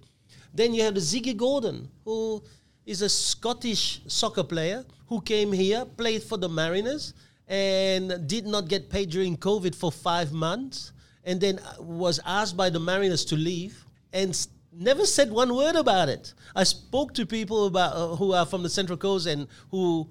Then 0.54 0.74
you 0.74 0.84
have 0.84 0.96
the 0.96 1.02
Ziggy 1.02 1.36
Gordon, 1.36 1.90
who 2.06 2.42
is 2.86 3.02
a 3.02 3.10
Scottish 3.10 4.02
soccer 4.08 4.44
player 4.44 4.86
who 5.08 5.22
came 5.22 5.52
here, 5.52 5.86
played 5.86 6.24
for 6.24 6.38
the 6.38 6.50
Mariners, 6.50 7.14
and 7.48 8.28
did 8.28 8.46
not 8.46 8.68
get 8.68 8.90
paid 8.90 9.10
during 9.10 9.36
COVID 9.36 9.76
for 9.76 9.92
five 9.92 10.32
months 10.32 10.92
and 11.24 11.42
then 11.42 11.60
was 11.80 12.20
asked 12.26 12.56
by 12.56 12.70
the 12.70 12.80
Mariners 12.80 13.26
to 13.26 13.36
leave 13.36 13.86
and 14.14 14.48
never 14.72 15.06
said 15.06 15.32
one 15.32 15.56
word 15.56 15.76
about 15.76 16.10
it. 16.10 16.34
I 16.56 16.64
spoke 16.64 17.14
to 17.16 17.26
people 17.26 17.66
about 17.68 17.96
uh, 17.96 18.16
who 18.16 18.34
are 18.34 18.46
from 18.46 18.64
the 18.64 18.70
Central 18.70 18.98
Coast 18.98 19.28
and 19.28 19.48
who 19.72 20.10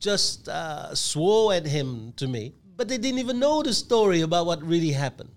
just 0.00 0.48
uh, 0.48 0.94
swore 0.94 1.54
at 1.54 1.66
him 1.66 2.12
to 2.16 2.26
me, 2.26 2.54
but 2.76 2.88
they 2.88 2.98
didn't 2.98 3.18
even 3.18 3.38
know 3.38 3.62
the 3.62 3.72
story 3.72 4.22
about 4.22 4.46
what 4.46 4.62
really 4.62 4.92
happened, 4.92 5.30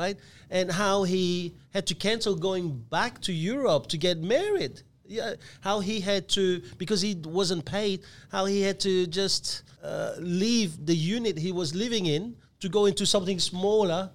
right? 0.00 0.16
And 0.50 0.72
how 0.72 1.04
he 1.04 1.54
had 1.74 1.86
to 1.88 1.94
cancel 1.94 2.34
going 2.34 2.66
back 2.96 3.20
to 3.22 3.32
Europe 3.32 3.86
to 3.88 3.98
get 3.98 4.18
married. 4.18 4.82
Yeah, 5.06 5.34
how 5.60 5.80
he 5.80 6.00
had 6.00 6.28
to 6.30 6.62
because 6.78 7.00
he 7.00 7.12
wasn't 7.14 7.64
paid. 7.64 8.00
How 8.30 8.44
he 8.46 8.62
had 8.62 8.78
to 8.80 9.06
just 9.06 9.62
uh, 9.82 10.12
leave 10.18 10.70
the 10.86 10.94
unit 10.94 11.36
he 11.38 11.52
was 11.52 11.74
living 11.74 12.06
in 12.06 12.36
to 12.60 12.68
go 12.68 12.86
into 12.86 13.04
something 13.04 13.38
smaller 13.38 14.10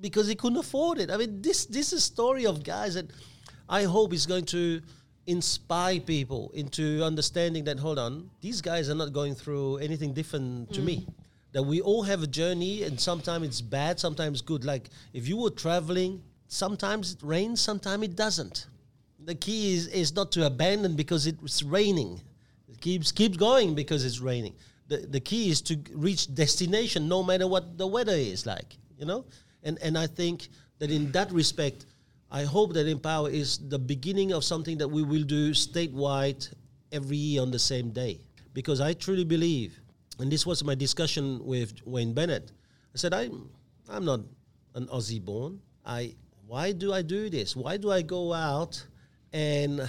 because 0.00 0.26
he 0.26 0.34
couldn't 0.34 0.58
afford 0.58 0.98
it. 0.98 1.10
I 1.10 1.16
mean, 1.16 1.42
this 1.42 1.66
this 1.66 1.92
is 1.92 2.02
story 2.04 2.46
of 2.46 2.64
guys 2.64 2.94
that 2.94 3.06
I 3.68 3.84
hope 3.84 4.12
is 4.12 4.26
going 4.26 4.46
to 4.46 4.80
inspire 5.26 6.00
people 6.00 6.50
into 6.54 7.04
understanding 7.04 7.64
that 7.64 7.78
hold 7.78 7.98
on, 7.98 8.30
these 8.40 8.60
guys 8.60 8.88
are 8.90 8.96
not 8.96 9.12
going 9.12 9.34
through 9.34 9.76
anything 9.78 10.12
different 10.12 10.72
to 10.72 10.80
me. 10.80 11.06
That 11.52 11.64
we 11.64 11.80
all 11.80 12.02
have 12.02 12.22
a 12.22 12.26
journey, 12.26 12.84
and 12.84 13.00
sometimes 13.00 13.46
it's 13.46 13.60
bad, 13.60 13.98
sometimes 13.98 14.40
good. 14.40 14.64
Like 14.64 14.88
if 15.12 15.26
you 15.28 15.36
were 15.36 15.50
traveling, 15.50 16.22
sometimes 16.46 17.12
it 17.14 17.22
rains, 17.22 17.60
sometimes 17.60 18.04
it 18.04 18.16
doesn't. 18.16 18.66
The 19.24 19.34
key 19.34 19.74
is, 19.74 19.88
is 19.88 20.14
not 20.14 20.32
to 20.32 20.46
abandon 20.46 20.96
because 20.96 21.26
it's 21.26 21.62
raining. 21.62 22.20
It 22.68 22.80
keeps 22.80 23.12
keeps 23.12 23.36
going 23.36 23.74
because 23.74 24.04
it's 24.04 24.20
raining. 24.20 24.54
The 24.88 24.98
the 24.98 25.20
key 25.20 25.50
is 25.50 25.60
to 25.62 25.78
reach 25.92 26.32
destination 26.34 27.08
no 27.08 27.22
matter 27.22 27.46
what 27.46 27.78
the 27.78 27.86
weather 27.86 28.14
is 28.14 28.46
like, 28.46 28.76
you 28.98 29.06
know? 29.06 29.24
And 29.62 29.78
and 29.82 29.98
I 29.98 30.06
think 30.06 30.48
that 30.78 30.90
in 30.90 31.10
that 31.12 31.32
respect, 31.32 31.86
I 32.30 32.44
hope 32.44 32.74
that 32.74 32.86
Empower 32.86 33.28
is 33.28 33.58
the 33.58 33.78
beginning 33.78 34.32
of 34.32 34.44
something 34.44 34.78
that 34.78 34.88
we 34.88 35.02
will 35.02 35.24
do 35.24 35.50
statewide 35.50 36.48
every 36.92 37.16
year 37.16 37.42
on 37.42 37.50
the 37.50 37.58
same 37.58 37.90
day. 37.90 38.20
Because 38.52 38.80
I 38.80 38.92
truly 38.94 39.24
believe, 39.24 39.79
and 40.20 40.30
this 40.30 40.46
was 40.46 40.62
my 40.64 40.74
discussion 40.74 41.44
with 41.44 41.74
Wayne 41.86 42.12
Bennett. 42.12 42.52
I 42.94 42.98
said, 42.98 43.14
I'm 43.14 43.50
I'm 43.88 44.04
not 44.04 44.20
an 44.74 44.86
Aussie 44.86 45.22
born. 45.22 45.60
I 45.84 46.14
why 46.46 46.72
do 46.72 46.92
I 46.92 47.02
do 47.02 47.30
this? 47.30 47.56
Why 47.56 47.76
do 47.76 47.90
I 47.90 48.02
go 48.02 48.32
out 48.32 48.84
and 49.32 49.88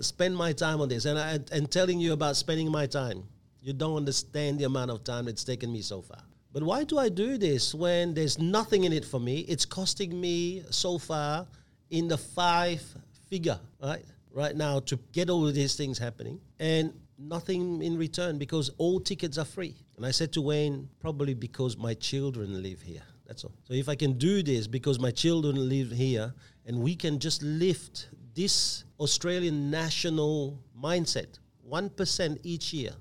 spend 0.00 0.36
my 0.36 0.52
time 0.52 0.80
on 0.80 0.88
this? 0.88 1.04
And 1.04 1.18
I 1.18 1.38
and 1.52 1.70
telling 1.70 2.00
you 2.00 2.12
about 2.12 2.36
spending 2.36 2.70
my 2.70 2.86
time. 2.86 3.24
You 3.62 3.72
don't 3.72 3.96
understand 3.96 4.58
the 4.58 4.64
amount 4.64 4.90
of 4.90 5.04
time 5.04 5.28
it's 5.28 5.44
taken 5.44 5.70
me 5.70 5.82
so 5.82 6.00
far. 6.00 6.22
But 6.52 6.62
why 6.62 6.84
do 6.84 6.98
I 6.98 7.08
do 7.08 7.38
this 7.38 7.74
when 7.74 8.14
there's 8.14 8.38
nothing 8.38 8.84
in 8.84 8.92
it 8.92 9.04
for 9.04 9.20
me? 9.20 9.40
It's 9.40 9.64
costing 9.64 10.18
me 10.20 10.64
so 10.70 10.98
far 10.98 11.46
in 11.90 12.08
the 12.08 12.18
five 12.18 12.82
figure, 13.28 13.60
right? 13.80 14.04
Right 14.32 14.56
now 14.56 14.80
to 14.80 14.98
get 15.12 15.30
all 15.30 15.46
of 15.46 15.54
these 15.54 15.76
things 15.76 15.98
happening 15.98 16.40
and 16.58 16.92
nothing 17.20 17.82
in 17.82 17.96
return 17.96 18.38
because 18.38 18.70
all 18.78 18.98
tickets 18.98 19.38
are 19.38 19.44
free. 19.44 19.76
And 19.96 20.06
I 20.06 20.10
said 20.10 20.32
to 20.32 20.40
Wayne, 20.40 20.88
probably 21.00 21.34
because 21.34 21.76
my 21.76 21.94
children 21.94 22.62
live 22.62 22.80
here. 22.80 23.02
That's 23.26 23.44
all. 23.44 23.52
So 23.64 23.74
if 23.74 23.88
I 23.88 23.94
can 23.94 24.14
do 24.14 24.42
this 24.42 24.66
because 24.66 24.98
my 24.98 25.10
children 25.10 25.68
live 25.68 25.90
here 25.90 26.34
and 26.66 26.80
we 26.80 26.96
can 26.96 27.18
just 27.18 27.42
lift 27.42 28.08
this 28.34 28.84
Australian 28.98 29.70
national 29.70 30.58
mindset 30.80 31.38
1% 31.70 32.38
each 32.42 32.72
year, 32.72 32.92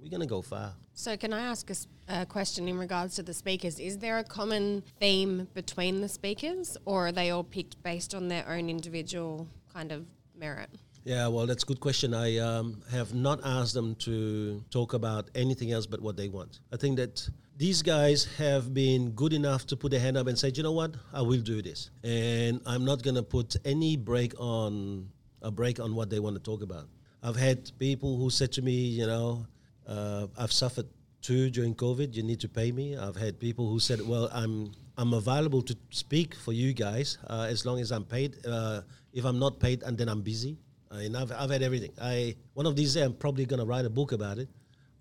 we're 0.00 0.10
going 0.10 0.20
to 0.20 0.26
go 0.26 0.40
far. 0.40 0.72
So, 0.94 1.14
can 1.16 1.34
I 1.34 1.40
ask 1.40 1.70
a, 2.08 2.24
question 2.24 2.68
in 2.68 2.78
regards 2.78 3.16
to 3.16 3.22
the 3.22 3.34
speakers? 3.34 3.78
Is 3.78 3.98
there 3.98 4.16
a 4.16 4.24
common 4.24 4.82
theme 4.98 5.46
between 5.52 6.00
the 6.00 6.08
speakers, 6.08 6.78
or 6.86 7.08
are 7.08 7.12
they 7.12 7.30
all 7.30 7.44
picked 7.44 7.82
based 7.82 8.14
on 8.14 8.28
their 8.28 8.48
own 8.48 8.70
individual 8.70 9.46
kind 9.74 9.92
of 9.92 10.06
merit? 10.34 10.70
Yeah, 11.06 11.28
well, 11.28 11.46
that's 11.46 11.62
a 11.62 11.66
good 11.66 11.78
question. 11.78 12.12
I 12.14 12.38
um, 12.38 12.82
have 12.90 13.14
not 13.14 13.38
asked 13.44 13.74
them 13.74 13.94
to 14.06 14.60
talk 14.70 14.92
about 14.92 15.30
anything 15.36 15.70
else 15.70 15.86
but 15.86 16.00
what 16.00 16.16
they 16.16 16.28
want. 16.28 16.58
I 16.72 16.76
think 16.76 16.96
that 16.96 17.30
these 17.56 17.80
guys 17.80 18.24
have 18.38 18.74
been 18.74 19.12
good 19.12 19.32
enough 19.32 19.68
to 19.68 19.76
put 19.76 19.92
their 19.92 20.00
hand 20.00 20.16
up 20.16 20.26
and 20.26 20.36
say, 20.36 20.50
you 20.52 20.64
know 20.64 20.72
what, 20.72 20.96
I 21.12 21.22
will 21.22 21.40
do 21.40 21.62
this, 21.62 21.90
and 22.02 22.60
I'm 22.66 22.84
not 22.84 23.04
going 23.04 23.14
to 23.14 23.22
put 23.22 23.54
any 23.64 23.96
break 23.96 24.34
on 24.40 25.08
a 25.42 25.52
break 25.52 25.78
on 25.78 25.94
what 25.94 26.10
they 26.10 26.18
want 26.18 26.34
to 26.34 26.42
talk 26.42 26.60
about. 26.60 26.88
I've 27.22 27.36
had 27.36 27.70
people 27.78 28.18
who 28.18 28.28
said 28.28 28.50
to 28.54 28.62
me, 28.62 28.72
you 28.72 29.06
know, 29.06 29.46
uh, 29.86 30.26
I've 30.36 30.52
suffered 30.52 30.88
too 31.22 31.50
during 31.50 31.76
COVID. 31.76 32.14
You 32.14 32.24
need 32.24 32.40
to 32.40 32.48
pay 32.48 32.72
me. 32.72 32.96
I've 32.96 33.14
had 33.14 33.38
people 33.38 33.70
who 33.70 33.78
said, 33.78 34.00
well, 34.04 34.28
I'm 34.32 34.72
I'm 34.98 35.12
available 35.12 35.62
to 35.62 35.76
speak 35.90 36.34
for 36.34 36.52
you 36.52 36.72
guys 36.72 37.18
uh, 37.28 37.46
as 37.48 37.64
long 37.64 37.78
as 37.78 37.92
I'm 37.92 38.04
paid. 38.04 38.44
Uh, 38.44 38.80
if 39.12 39.24
I'm 39.24 39.38
not 39.38 39.60
paid, 39.60 39.84
and 39.84 39.96
then 39.96 40.08
I'm 40.08 40.22
busy. 40.22 40.58
I 40.90 40.98
mean, 40.98 41.16
I've, 41.16 41.32
I've 41.32 41.50
had 41.50 41.62
everything. 41.62 41.92
I 42.00 42.36
one 42.54 42.66
of 42.66 42.76
these 42.76 42.94
days 42.94 43.04
I'm 43.04 43.14
probably 43.14 43.46
gonna 43.46 43.64
write 43.64 43.84
a 43.84 43.90
book 43.90 44.12
about 44.12 44.38
it. 44.38 44.48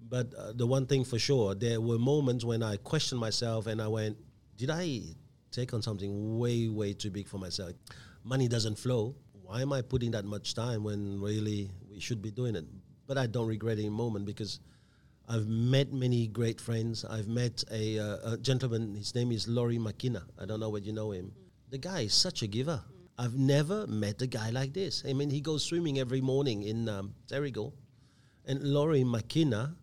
But 0.08 0.34
uh, 0.36 0.54
the 0.54 0.68
one 0.68 0.86
thing 0.86 1.04
for 1.04 1.18
sure, 1.18 1.56
there 1.56 1.82
were 1.82 1.98
moments 1.98 2.46
when 2.46 2.62
I 2.62 2.78
questioned 2.78 3.20
myself 3.20 3.66
and 3.66 3.82
I 3.82 3.88
went, 3.88 4.18
did 4.56 4.70
I 4.70 5.02
take 5.52 5.74
on 5.74 5.82
something 5.82 6.38
way 6.38 6.68
way 6.68 6.94
too 6.94 7.10
big 7.10 7.28
for 7.28 7.38
myself? 7.38 7.74
Money 8.24 8.48
doesn't 8.48 8.78
flow. 8.78 9.16
Why 9.44 9.62
am 9.62 9.74
I 9.74 9.82
putting 9.82 10.12
that 10.12 10.26
much 10.26 10.54
time 10.56 10.84
when 10.84 11.22
really 11.22 11.72
we 11.90 12.00
should 12.00 12.22
be 12.22 12.32
doing 12.32 12.56
it? 12.56 12.66
But 13.08 13.18
I 13.18 13.28
don't 13.28 13.48
regret 13.48 13.78
any 13.78 13.90
moment 13.90 14.26
because 14.26 14.60
I've 15.28 15.48
met 15.48 15.92
many 15.92 16.28
great 16.28 16.62
friends. 16.62 17.06
I've 17.06 17.28
met 17.28 17.64
a, 17.72 18.00
uh, 18.00 18.34
a 18.34 18.38
gentleman. 18.38 18.96
His 18.96 19.14
name 19.14 19.32
is 19.32 19.48
Laurie 19.48 19.80
McKenna. 19.80 20.24
I 20.40 20.46
don't 20.46 20.60
know 20.60 20.70
whether 20.70 20.86
you 20.86 20.94
know 20.94 21.12
him. 21.12 21.32
The 21.70 21.78
guy 21.78 22.02
is 22.02 22.14
such 22.14 22.42
a 22.42 22.48
giver. 22.48 22.82
I've 23.18 23.38
never 23.38 23.88
met 23.88 24.22
a 24.22 24.28
guy 24.28 24.50
like 24.50 24.74
this. 24.74 25.04
I 25.08 25.14
mean, 25.14 25.30
he 25.30 25.40
goes 25.40 25.64
swimming 25.64 26.00
every 26.00 26.22
morning 26.22 26.64
in 26.64 26.90
um, 26.90 27.16
Terrigal, 27.28 27.74
and 28.46 28.62
Laurie 28.62 29.04
McKenna 29.06 29.76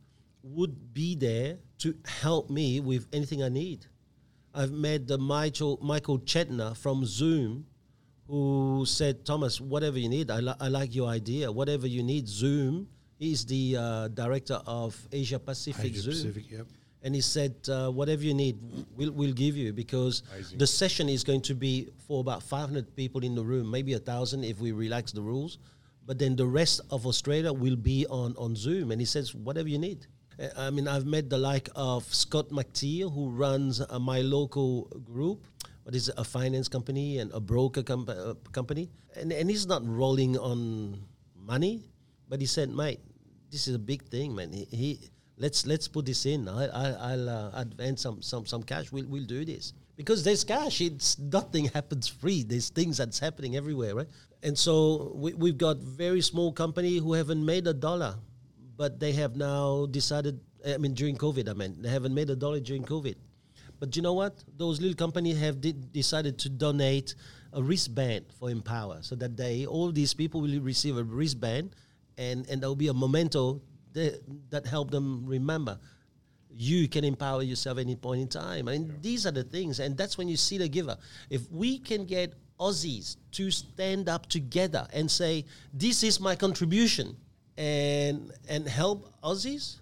would 0.42 0.92
be 0.92 1.14
there 1.14 1.58
to 1.78 1.94
help 2.04 2.50
me 2.50 2.80
with 2.80 3.06
anything 3.12 3.42
I 3.42 3.48
need. 3.48 3.86
I've 4.54 4.72
met 4.72 5.06
the 5.08 5.16
Michael 5.16 5.78
Michael 5.82 6.18
Chetner 6.18 6.76
from 6.76 7.06
Zoom, 7.06 7.66
who 8.26 8.84
said, 8.86 9.24
"Thomas, 9.24 9.60
whatever 9.60 9.98
you 9.98 10.10
need, 10.10 10.30
I, 10.30 10.40
li- 10.40 10.60
I 10.60 10.68
like 10.68 10.94
your 10.94 11.08
idea. 11.08 11.50
Whatever 11.50 11.86
you 11.86 12.02
need, 12.02 12.28
Zoom." 12.28 12.88
He's 13.18 13.46
the 13.46 13.76
uh, 13.78 14.08
director 14.08 14.60
of 14.66 14.98
Asia 15.12 15.38
Pacific 15.38 15.92
Asia 15.92 16.00
Zoom, 16.00 16.12
Pacific, 16.12 16.50
yep. 16.50 16.66
And 17.02 17.14
he 17.14 17.20
said, 17.20 17.54
uh, 17.68 17.90
"Whatever 17.90 18.22
you 18.22 18.34
need, 18.34 18.58
we'll, 18.96 19.12
we'll 19.12 19.32
give 19.32 19.56
you 19.56 19.72
because 19.72 20.22
the 20.56 20.66
session 20.66 21.08
is 21.08 21.24
going 21.24 21.42
to 21.42 21.54
be 21.54 21.88
for 22.06 22.20
about 22.20 22.42
500 22.42 22.94
people 22.96 23.24
in 23.24 23.34
the 23.34 23.42
room, 23.42 23.70
maybe 23.70 23.94
a 23.94 23.98
thousand 23.98 24.44
if 24.44 24.58
we 24.60 24.72
relax 24.72 25.12
the 25.12 25.22
rules, 25.22 25.58
but 26.06 26.18
then 26.18 26.36
the 26.36 26.46
rest 26.46 26.80
of 26.90 27.06
Australia 27.06 27.52
will 27.52 27.76
be 27.76 28.06
on 28.06 28.34
on 28.36 28.54
Zoom." 28.56 28.90
And 28.92 29.00
he 29.00 29.06
says, 29.06 29.34
"Whatever 29.34 29.68
you 29.68 29.78
need." 29.78 30.06
Uh, 30.38 30.48
I 30.56 30.70
mean, 30.70 30.88
I've 30.88 31.06
met 31.06 31.28
the 31.28 31.38
like 31.38 31.68
of 31.74 32.04
Scott 32.14 32.48
McTeer, 32.50 33.12
who 33.12 33.30
runs 33.30 33.80
uh, 33.80 33.98
my 33.98 34.20
local 34.20 34.84
group. 35.04 35.44
What 35.84 35.94
is 35.94 36.08
it, 36.08 36.14
a 36.16 36.24
finance 36.24 36.68
company 36.68 37.18
and 37.18 37.32
a 37.32 37.40
broker 37.40 37.82
com- 37.82 38.08
uh, 38.08 38.34
company? 38.52 38.88
And, 39.16 39.32
and 39.32 39.50
he's 39.50 39.66
not 39.66 39.82
rolling 39.84 40.38
on 40.38 41.02
money, 41.34 41.82
but 42.28 42.40
he 42.40 42.46
said, 42.46 42.70
mate, 42.70 43.00
this 43.50 43.66
is 43.66 43.74
a 43.74 43.78
big 43.78 44.04
thing, 44.04 44.34
man. 44.34 44.52
He, 44.52 44.64
he 44.70 45.00
let's 45.36 45.66
let's 45.66 45.88
put 45.88 46.06
this 46.06 46.26
in. 46.26 46.48
I, 46.48 46.66
I, 46.66 47.12
I'll 47.12 47.28
uh, 47.28 47.50
advance 47.54 48.02
some, 48.02 48.22
some 48.22 48.46
some 48.46 48.62
cash. 48.62 48.92
We'll 48.92 49.06
we'll 49.06 49.24
do 49.24 49.44
this 49.44 49.72
because 49.96 50.24
there's 50.24 50.44
cash. 50.44 50.80
It's 50.80 51.18
nothing 51.18 51.64
happens 51.74 52.08
free. 52.08 52.42
There's 52.42 52.70
things 52.70 52.96
that's 52.96 53.18
happening 53.18 53.56
everywhere, 53.56 53.94
right? 53.94 54.08
And 54.42 54.58
so 54.58 55.12
we, 55.14 55.34
we've 55.34 55.58
got 55.58 55.78
very 55.78 56.20
small 56.20 56.52
company 56.52 56.98
who 56.98 57.12
haven't 57.12 57.44
made 57.44 57.66
a 57.66 57.74
dollar, 57.74 58.16
but 58.76 59.00
they 59.00 59.12
have 59.12 59.36
now 59.36 59.86
decided. 59.86 60.40
I 60.66 60.76
mean, 60.76 60.94
during 60.94 61.16
COVID, 61.16 61.48
I 61.48 61.54
mean, 61.54 61.82
they 61.82 61.88
haven't 61.88 62.14
made 62.14 62.30
a 62.30 62.36
dollar 62.36 62.60
during 62.60 62.84
COVID, 62.84 63.16
But 63.80 63.96
you 63.96 64.02
know 64.02 64.12
what? 64.12 64.44
Those 64.56 64.80
little 64.80 64.94
companies 64.94 65.40
have 65.40 65.60
de- 65.60 65.72
decided 65.72 66.38
to 66.40 66.48
donate 66.48 67.16
a 67.52 67.60
wristband 67.60 68.26
for 68.38 68.48
Empower, 68.48 68.98
so 69.02 69.16
that 69.16 69.36
they 69.36 69.66
all 69.66 69.90
these 69.90 70.14
people 70.14 70.40
will 70.40 70.60
receive 70.60 70.96
a 70.96 71.02
wristband, 71.02 71.74
and 72.16 72.46
and 72.48 72.62
there 72.62 72.68
will 72.70 72.78
be 72.78 72.88
a 72.88 72.94
memento 72.94 73.60
that, 73.92 74.22
that 74.50 74.66
help 74.66 74.90
them 74.90 75.24
remember. 75.26 75.78
You 76.54 76.86
can 76.88 77.04
empower 77.04 77.42
yourself 77.42 77.78
any 77.78 77.96
point 77.96 78.20
in 78.20 78.28
time. 78.28 78.68
I 78.68 78.72
mean, 78.72 78.94
these 79.00 79.26
are 79.26 79.30
the 79.30 79.44
things, 79.44 79.80
and 79.80 79.96
that's 79.96 80.18
when 80.18 80.28
you 80.28 80.36
see 80.36 80.58
the 80.58 80.68
giver. 80.68 80.98
If 81.30 81.50
we 81.50 81.78
can 81.78 82.04
get 82.04 82.34
Aussies 82.60 83.16
to 83.32 83.50
stand 83.50 84.08
up 84.08 84.28
together 84.28 84.86
and 84.92 85.10
say, 85.10 85.46
"This 85.72 86.02
is 86.02 86.20
my 86.20 86.36
contribution," 86.36 87.16
and 87.56 88.32
and 88.48 88.68
help 88.68 89.10
Aussies, 89.22 89.76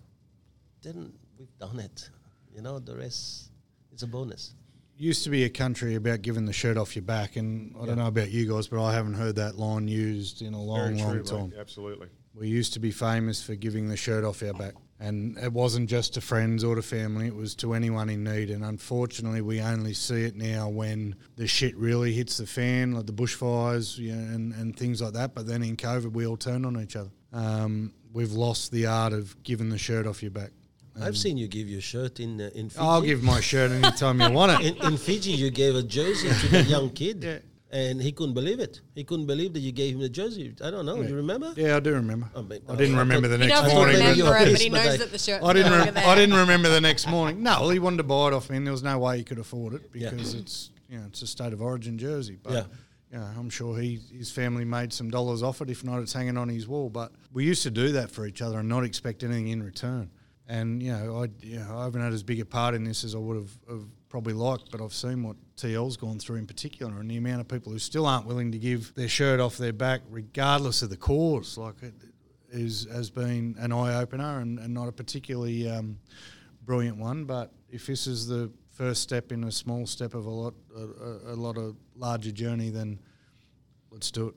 then 0.83 1.13
we've 1.39 1.59
done 1.59 1.81
it. 1.81 2.09
You 2.55 2.63
know, 2.63 2.79
the 2.79 2.97
rest 2.97 3.51
is 3.93 4.03
a 4.03 4.07
bonus. 4.07 4.55
Used 4.97 5.25
to 5.25 5.31
be 5.31 5.45
a 5.45 5.51
country 5.51 5.95
about 5.95 6.23
giving 6.23 6.45
the 6.45 6.53
shirt 6.53 6.77
off 6.77 6.95
your 6.95 7.03
back, 7.03 7.37
and 7.37 7.75
I 7.81 7.87
don't 7.87 7.99
know 7.99 8.07
about 8.07 8.31
you 8.31 8.47
guys, 8.47 8.69
but 8.69 8.83
I 8.83 8.93
haven't 8.93 9.15
heard 9.15 9.37
that 9.37 9.59
line 9.59 9.89
used 9.89 10.43
in 10.43 10.55
a 10.55 10.63
long, 10.63 10.79
Very 10.79 10.99
long 10.99 11.13
true, 11.15 11.23
time. 11.23 11.51
mate. 11.51 11.59
Absolutely. 11.59 12.09
We 12.35 12.49
used 12.49 12.73
to 12.75 12.81
be 12.81 12.91
famous 12.91 13.43
for 13.43 13.55
giving 13.55 13.89
the 13.89 13.97
shirt 13.97 14.25
off 14.25 14.43
our 14.43 14.53
back. 14.53 14.75
And 15.03 15.39
it 15.39 15.53
wasn't 15.53 15.89
just 15.89 16.15
to 16.15 16.21
friends 16.21 16.63
or 16.63 16.75
to 16.75 16.83
family, 16.83 17.27
it 17.27 17.35
was 17.35 17.55
to 17.57 17.73
anyone 17.73 18.11
in 18.11 18.23
need. 18.23 18.51
And 18.51 18.63
unfortunately, 18.63 19.41
we 19.41 19.61
only 19.61 19.95
see 19.95 20.25
it 20.25 20.37
now 20.37 20.69
when 20.69 21.17
the 21.37 21.47
shit 21.47 21.75
really 21.77 22.13
hits 22.13 22.37
the 22.37 22.47
fan, 22.47 22.93
like 22.93 23.07
the 23.07 23.13
bushfires 23.13 23.97
you 23.97 24.15
know, 24.15 24.35
and, 24.35 24.53
and 24.53 24.77
things 24.77 25.01
like 25.01 25.15
that. 25.15 25.35
But 25.35 25.47
then 25.47 25.63
in 25.63 25.77
COVID, 25.77 26.13
we 26.13 26.27
all 26.27 26.37
turned 26.37 26.67
on 26.67 26.79
each 26.81 26.97
other. 26.97 27.11
Um, 27.33 27.95
we've 28.13 28.33
lost 28.33 28.73
the 28.73 28.87
art 28.87 29.15
of 29.15 29.43
giving 29.43 29.71
the 29.71 29.79
shirt 29.79 30.07
off 30.07 30.23
your 30.23 30.33
back. 30.33 30.51
I've 31.01 31.17
seen 31.17 31.39
you 31.39 31.49
give 31.49 31.69
your 31.69 31.81
shirt 31.81 32.21
in 32.21 32.39
uh, 32.41 32.51
in 32.55 32.69
Fiji. 32.69 32.81
I'll 32.85 33.01
give 33.01 33.23
my 33.23 33.41
shirt 33.41 33.71
anytime 33.71 34.21
you 34.21 34.31
want 34.31 34.61
it. 34.61 34.77
in, 34.83 34.93
in 34.93 34.99
Fiji, 34.99 35.31
you 35.31 35.51
gave 35.51 35.75
a 35.75 35.83
jersey 35.83 36.29
to 36.29 36.49
the 36.49 36.63
young 36.65 36.91
kid, 37.01 37.25
Yeah. 37.25 37.39
And 37.73 38.03
he 38.03 38.11
couldn't 38.13 38.35
believe 38.35 38.59
it. 38.61 38.81
He 38.95 39.05
couldn't 39.05 39.27
believe 39.27 39.53
that 39.53 39.61
you 39.61 39.73
gave 39.73 39.95
him 39.95 40.01
the 40.01 40.09
jersey. 40.09 40.55
I 40.63 40.71
don't 40.71 40.87
know. 40.87 41.03
Do 41.03 41.09
you 41.09 41.17
remember? 41.17 41.53
Yeah, 41.57 41.77
I 41.77 41.81
do 41.81 41.93
remember. 41.95 42.29
Oh, 42.35 42.41
I 42.41 42.43
mean, 42.43 42.63
I 42.69 42.75
didn't 42.75 42.97
I 42.97 42.99
remember 43.01 43.29
thought- 43.29 43.39
the 43.39 43.45
He 43.45 43.49
next 43.51 43.61
doesn't 43.63 43.77
morning. 43.79 43.97
remember 43.97 44.23
but- 44.25 44.29
it, 44.29 44.33
but 44.33 44.49
he 44.49 44.55
piece, 44.55 44.69
but 44.73 44.85
knows 44.85 44.99
that 44.99 45.11
the 45.13 45.19
shirt's 45.19 45.45
I 45.45 45.53
didn't. 45.53 45.71
no 45.71 45.73
Re- 45.73 45.79
longer 45.85 45.93
there. 45.93 46.07
I 46.09 46.15
didn't 46.17 46.37
remember 46.37 46.69
the 46.69 46.81
next 46.81 47.07
morning. 47.09 47.43
No, 47.43 47.61
well, 47.61 47.71
he 47.71 47.79
wanted 47.79 47.99
to 47.99 48.03
buy 48.05 48.29
it 48.29 48.33
off 48.35 48.51
me, 48.51 48.57
and 48.57 48.67
there 48.67 48.73
was 48.73 48.83
no 48.83 48.99
way 48.99 49.19
he 49.19 49.25
could 49.25 49.39
afford 49.39 49.75
it 49.75 49.83
Yeah. 49.95 50.11
because 50.11 50.35
it's 50.35 50.71
you 50.89 50.99
know 50.99 51.05
it's 51.07 51.23
a 51.23 51.27
state 51.27 51.53
of 51.53 51.63
origin 51.63 51.97
jersey. 51.99 52.37
But 52.43 52.53
Yeah. 52.53 52.65
you 53.13 53.19
know, 53.19 53.29
I'm 53.39 53.51
sure 53.51 53.79
he 53.79 54.01
his 54.13 54.31
family 54.33 54.65
made 54.65 54.93
some 54.93 55.09
dollars 55.11 55.43
off 55.43 55.61
it. 55.63 55.71
If 55.71 55.85
not, 55.85 56.01
it's 56.01 56.13
hanging 56.13 56.37
on 56.37 56.49
his 56.49 56.67
wall. 56.67 56.91
But 56.91 57.13
we 57.33 57.45
used 57.45 57.63
to 57.63 57.71
do 57.71 57.93
that 57.93 58.11
for 58.11 58.27
each 58.27 58.43
other 58.43 58.59
and 58.59 58.69
not 58.69 58.85
expect 58.85 59.23
anything 59.23 59.49
in 59.49 59.63
return. 59.63 60.11
And 60.49 60.83
you 60.83 60.91
know, 60.93 61.23
I 61.23 61.29
you 61.47 61.61
know, 61.61 61.79
I 61.79 61.85
haven't 61.85 62.01
had 62.03 62.13
as 62.13 62.25
big 62.25 62.41
a 62.41 62.45
part 62.45 62.75
in 62.75 62.83
this 62.83 63.05
as 63.05 63.15
I 63.15 63.19
would 63.19 63.37
have, 63.37 63.51
have 63.69 63.85
probably 64.11 64.35
like, 64.35 64.61
but 64.71 64.83
I've 64.83 64.93
seen 64.93 65.23
what 65.23 65.37
TL's 65.57 65.97
gone 65.97 66.19
through 66.19 66.37
in 66.37 66.47
particular, 66.47 67.01
and 67.01 67.11
the 67.11 67.17
amount 67.17 67.41
of 67.41 67.49
people 67.49 67.73
who 67.73 67.79
still 67.79 68.05
aren't 68.05 68.27
willing 68.27 68.53
to 68.53 68.59
give 68.59 68.93
their 68.95 69.09
shirt 69.09 69.41
off 69.41 69.57
their 69.57 69.73
back, 69.73 70.03
regardless 70.11 70.83
of 70.83 70.91
the 70.91 70.97
cause. 70.97 71.57
Like 71.57 71.83
it 71.83 71.95
is 72.51 72.87
has 72.93 73.09
been 73.09 73.55
an 73.59 73.73
eye 73.73 73.95
opener 73.95 74.41
and, 74.41 74.59
and 74.59 74.75
not 74.75 74.89
a 74.89 74.93
particularly 74.93 75.71
um, 75.71 75.97
brilliant 76.65 76.99
one. 76.99 77.25
But 77.25 77.53
if 77.71 77.87
this 77.87 78.07
is 78.07 78.27
the 78.27 78.51
first 78.73 79.03
step 79.03 79.31
in 79.31 79.45
a 79.45 79.53
small 79.53 79.87
step 79.87 80.15
of 80.15 80.27
a 80.27 80.31
lot 80.31 80.55
a, 80.77 81.33
a, 81.33 81.37
lot 81.37 81.57
of 81.57 81.77
larger 81.95 82.33
journey, 82.33 82.71
then 82.71 82.99
let's 83.91 84.11
do 84.11 84.29
it. 84.29 84.35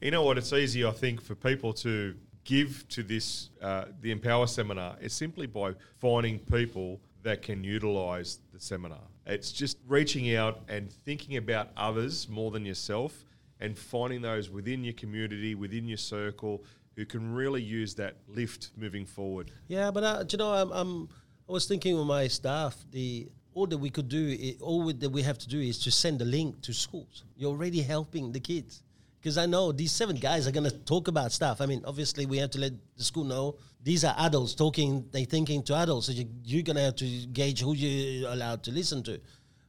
You 0.00 0.10
know 0.10 0.24
what? 0.24 0.36
It's 0.36 0.52
easy, 0.52 0.84
I 0.84 0.90
think, 0.90 1.22
for 1.22 1.34
people 1.34 1.72
to 1.74 2.14
give 2.44 2.86
to 2.88 3.02
this 3.02 3.50
uh, 3.62 3.86
the 4.00 4.10
Empower 4.10 4.48
seminar. 4.48 4.96
It's 5.00 5.14
simply 5.14 5.46
by 5.46 5.74
finding 6.00 6.40
people 6.40 7.00
that 7.22 7.42
can 7.42 7.64
utilise 7.64 8.38
the 8.52 8.60
seminar. 8.60 9.00
It's 9.26 9.50
just 9.52 9.78
reaching 9.88 10.34
out 10.36 10.60
and 10.68 10.90
thinking 10.92 11.36
about 11.36 11.70
others 11.76 12.28
more 12.28 12.50
than 12.50 12.64
yourself, 12.64 13.24
and 13.60 13.76
finding 13.76 14.22
those 14.22 14.50
within 14.50 14.84
your 14.84 14.92
community, 14.92 15.54
within 15.54 15.88
your 15.88 15.96
circle, 15.96 16.62
who 16.94 17.04
can 17.04 17.34
really 17.34 17.62
use 17.62 17.94
that 17.94 18.16
lift 18.28 18.70
moving 18.76 19.04
forward. 19.06 19.50
Yeah, 19.68 19.90
but 19.90 20.04
uh, 20.04 20.24
you 20.30 20.38
know, 20.38 20.52
I'm, 20.52 20.70
I'm 20.72 21.08
I 21.48 21.52
was 21.52 21.66
thinking 21.66 21.96
with 21.96 22.06
my 22.06 22.28
staff, 22.28 22.76
the 22.90 23.28
all 23.54 23.66
that 23.66 23.78
we 23.78 23.88
could 23.90 24.08
do, 24.08 24.36
i 24.40 24.56
all 24.62 24.82
we- 24.82 24.92
that 24.92 25.10
we 25.10 25.22
have 25.22 25.38
to 25.38 25.48
do 25.48 25.60
is 25.60 25.78
to 25.80 25.90
send 25.90 26.20
a 26.20 26.24
link 26.24 26.60
to 26.62 26.72
schools. 26.72 27.24
You're 27.36 27.50
already 27.50 27.80
helping 27.80 28.32
the 28.32 28.40
kids. 28.40 28.82
Because 29.18 29.38
I 29.38 29.46
know 29.46 29.72
these 29.72 29.90
seven 29.90 30.16
guys 30.16 30.46
are 30.46 30.52
going 30.52 30.70
to 30.70 30.76
talk 30.84 31.08
about 31.08 31.32
stuff. 31.32 31.60
I 31.60 31.66
mean, 31.66 31.82
obviously, 31.84 32.26
we 32.26 32.38
have 32.38 32.50
to 32.50 32.60
let 32.60 32.72
the 32.96 33.02
school 33.02 33.24
know 33.24 33.56
these 33.86 34.02
are 34.04 34.16
adults 34.18 34.52
talking, 34.56 34.90
they 35.12 35.24
thinking 35.24 35.62
to 35.62 35.72
adults. 35.76 36.06
So 36.06 36.12
you, 36.12 36.26
you're 36.44 36.64
going 36.64 36.74
to 36.74 36.82
have 36.82 36.96
to 36.96 37.06
gauge 37.38 37.60
who 37.60 37.72
you're 37.72 38.28
allowed 38.32 38.64
to 38.64 38.72
listen 38.72 39.00
to. 39.04 39.20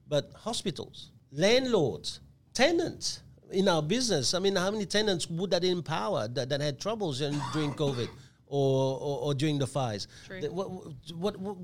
But 0.10 0.32
hospitals, 0.36 1.12
landlords, 1.32 2.20
tenants 2.52 3.22
in 3.52 3.68
our 3.68 3.84
business. 3.84 4.34
I 4.34 4.40
mean, 4.40 4.56
how 4.56 4.72
many 4.72 4.88
tenants 4.88 5.30
would 5.30 5.52
that 5.52 5.64
empower 5.64 6.28
that, 6.30 6.50
that 6.50 6.62
had 6.62 6.80
troubles 6.80 7.22
in, 7.22 7.40
during 7.54 7.74
COVID 7.76 8.10
or, 8.48 8.98
or, 9.08 9.20
or 9.26 9.34
during 9.36 9.60
the 9.60 9.68
fires? 9.68 10.08
True. 10.26 10.42
What, 10.50 10.68
what, 11.16 11.38
what, 11.38 11.58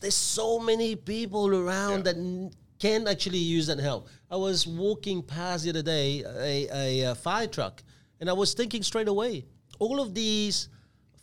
there's 0.00 0.14
so 0.14 0.60
many 0.60 0.94
people 0.94 1.48
around 1.48 2.06
Yeah. 2.06 2.12
that 2.12 2.50
can 2.78 3.08
actually 3.08 3.38
use 3.38 3.66
that 3.66 3.80
help. 3.80 4.08
I 4.30 4.36
was 4.36 4.68
walking 4.68 5.20
past 5.20 5.64
the 5.64 5.70
other 5.70 5.82
day 5.82 6.22
a, 6.24 6.68
a, 6.72 7.06
uh 7.06 7.14
fire 7.16 7.48
truck, 7.48 7.82
and 8.20 8.30
I 8.30 8.34
was 8.34 8.54
thinking 8.54 8.84
straight 8.84 9.08
away, 9.08 9.46
all 9.80 9.98
of 10.00 10.14
these 10.14 10.68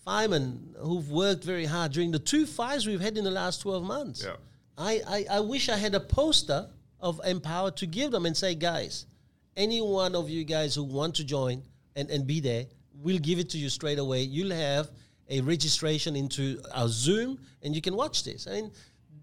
firemen 0.04 0.76
who've 0.80 1.10
worked 1.10 1.44
very 1.44 1.66
hard 1.66 1.92
during 1.92 2.12
the 2.12 2.20
two 2.20 2.46
fires 2.46 2.88
we've 2.88 3.02
had 3.02 3.18
in 3.18 3.24
the 3.24 3.32
last 3.32 3.62
12 3.62 3.84
months. 3.84 4.24
Yeah. 4.24 4.36
I, 4.78 5.02
I, 5.08 5.26
I 5.38 5.40
wish 5.42 5.70
I 5.70 5.78
had 5.78 5.94
a 5.94 6.00
poster 6.00 6.70
of 7.00 7.20
Empower 7.26 7.72
to 7.72 7.86
give 7.86 8.12
them 8.12 8.26
and 8.26 8.36
say, 8.36 8.56
guys, 8.56 9.06
any 9.58 9.82
one 9.82 10.16
of 10.16 10.30
you 10.30 10.44
guys 10.44 10.76
who 10.76 10.84
want 10.84 11.16
to 11.16 11.24
join 11.24 11.62
and, 11.96 12.10
and 12.10 12.26
be 12.26 12.40
there, 12.40 12.66
we'll 12.94 13.20
give 13.20 13.40
it 13.40 13.50
to 13.52 13.58
you 13.58 13.70
straight 13.70 14.00
away. 14.00 14.22
You'll 14.22 14.56
have 14.56 14.90
a 15.30 15.42
registration 15.42 16.16
into 16.16 16.62
our 16.74 16.88
Zoom 16.88 17.40
and 17.62 17.76
you 17.76 17.82
can 17.82 17.96
watch 17.96 18.24
this. 18.24 18.48
I 18.48 18.54
mean, 18.54 18.72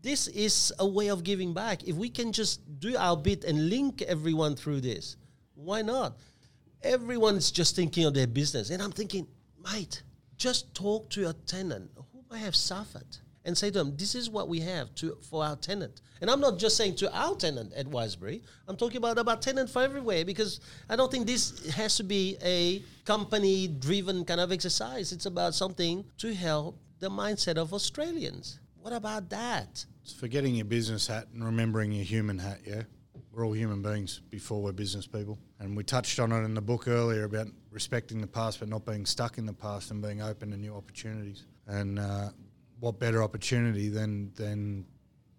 this 0.03 0.29
is 0.29 0.73
a 0.79 0.87
way 0.87 1.09
of 1.09 1.25
giving 1.25 1.53
back. 1.53 1.85
If 1.85 1.97
we 1.97 2.09
can 2.09 2.33
just 2.33 2.61
do 2.81 2.97
our 2.97 3.17
bit 3.17 3.45
and 3.45 3.71
link 3.71 4.03
everyone 4.03 4.57
through 4.57 4.83
this, 4.83 5.17
why 5.55 5.83
not? 5.83 6.19
Everyone's 6.83 7.51
just 7.51 7.75
thinking 7.75 8.05
of 8.05 8.15
their 8.15 8.27
business. 8.27 8.71
And 8.71 8.83
I'm 8.83 8.93
thinking, 8.93 9.27
mate, 9.73 10.03
just 10.37 10.75
talk 10.75 11.11
to 11.11 11.21
your 11.21 11.35
tenant 11.47 11.91
who 11.95 12.23
might 12.31 12.39
have 12.39 12.57
suffered 12.57 13.19
and 13.45 13.57
say 13.57 13.71
to 13.71 13.79
them, 13.79 13.97
this 13.97 14.15
is 14.15 14.29
what 14.29 14.49
we 14.49 14.61
have 14.61 14.95
to 14.97 15.17
for 15.31 15.45
our 15.45 15.57
tenant. 15.57 16.01
And 16.21 16.29
I'm 16.29 16.41
not 16.41 16.59
just 16.59 16.77
saying 16.77 16.97
to 16.97 17.17
our 17.17 17.37
tenant 17.37 17.73
at 17.75 17.87
Wiseberry, 17.87 18.43
I'm 18.67 18.77
talking 18.77 18.97
about 18.97 19.19
about 19.19 19.41
tenant 19.41 19.71
for 19.71 19.83
everywhere 19.83 20.25
because 20.25 20.61
I 20.91 20.97
don't 20.97 21.11
think 21.11 21.27
this 21.27 21.69
has 21.75 21.97
to 21.99 22.05
be 22.05 22.37
a 22.43 22.83
company 23.05 23.69
driven 23.69 24.25
kind 24.25 24.41
of 24.41 24.51
exercise. 24.51 25.13
It's 25.13 25.27
about 25.27 25.55
something 25.55 26.05
to 26.19 26.35
help 26.35 26.81
the 26.99 27.09
mindset 27.09 27.57
of 27.57 27.73
Australians. 27.73 28.59
What 28.81 28.93
about 28.93 29.31
that? 29.31 29.85
It's 30.03 30.13
forgetting 30.13 30.57
your 30.57 30.65
business 30.65 31.07
hat 31.07 31.29
and 31.33 31.45
remembering 31.45 31.93
your 31.93 32.05
human 32.05 32.39
hat, 32.39 32.61
yeah? 32.67 32.83
We're 33.33 33.47
all 33.47 33.53
human 33.53 33.83
beings 33.83 34.23
before 34.31 34.63
we're 34.63 34.73
business 34.73 35.07
people. 35.07 35.39
And 35.61 35.77
we 35.77 35.85
touched 35.85 36.19
on 36.19 36.33
it 36.33 36.43
in 36.45 36.55
the 36.55 36.63
book 36.63 36.89
earlier 36.89 37.25
about 37.25 37.49
respecting 37.77 38.23
the 38.23 38.27
past 38.27 38.59
but 38.59 38.71
not 38.71 38.87
being 38.87 39.05
stuck 39.05 39.37
in 39.37 39.45
the 39.45 39.53
past 39.53 39.91
and 39.91 40.01
being 40.01 40.23
open 40.23 40.51
to 40.51 40.57
new 40.57 40.75
opportunities. 40.75 41.45
And 41.67 41.99
uh, 41.99 42.31
what 42.81 42.99
better 42.99 43.23
opportunity 43.23 43.91
than, 43.91 44.33
than 44.35 44.87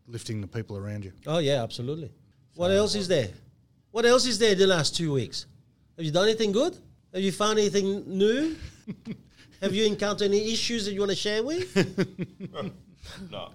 lifting 0.06 0.39
the 0.39 0.47
people 0.47 0.78
around 0.78 1.04
you? 1.04 1.12
Oh 1.26 1.39
yeah, 1.39 1.63
absolutely. 1.63 2.12
What 2.54 2.69
else 2.69 2.93
is 2.93 3.08
there? 3.08 3.30
What 3.89 4.06
else 4.06 4.28
is 4.28 4.38
there 4.38 4.54
the 4.54 4.67
last 4.67 4.95
two 4.95 5.12
weeks? 5.12 5.47
Have 5.97 6.06
you 6.06 6.12
done 6.12 6.26
anything 6.26 6.52
good? 6.52 6.78
Have 7.12 7.23
you 7.23 7.32
found 7.32 7.58
anything 7.58 8.04
new? 8.06 8.56
Have 9.62 9.73
you 9.73 9.86
encountered 9.88 10.26
any 10.26 10.54
issues 10.54 10.86
that 10.86 10.93
you 10.93 11.00
want 11.00 11.10
to 11.10 11.17
share 11.17 11.43
with? 11.43 11.65
No. 13.32 13.52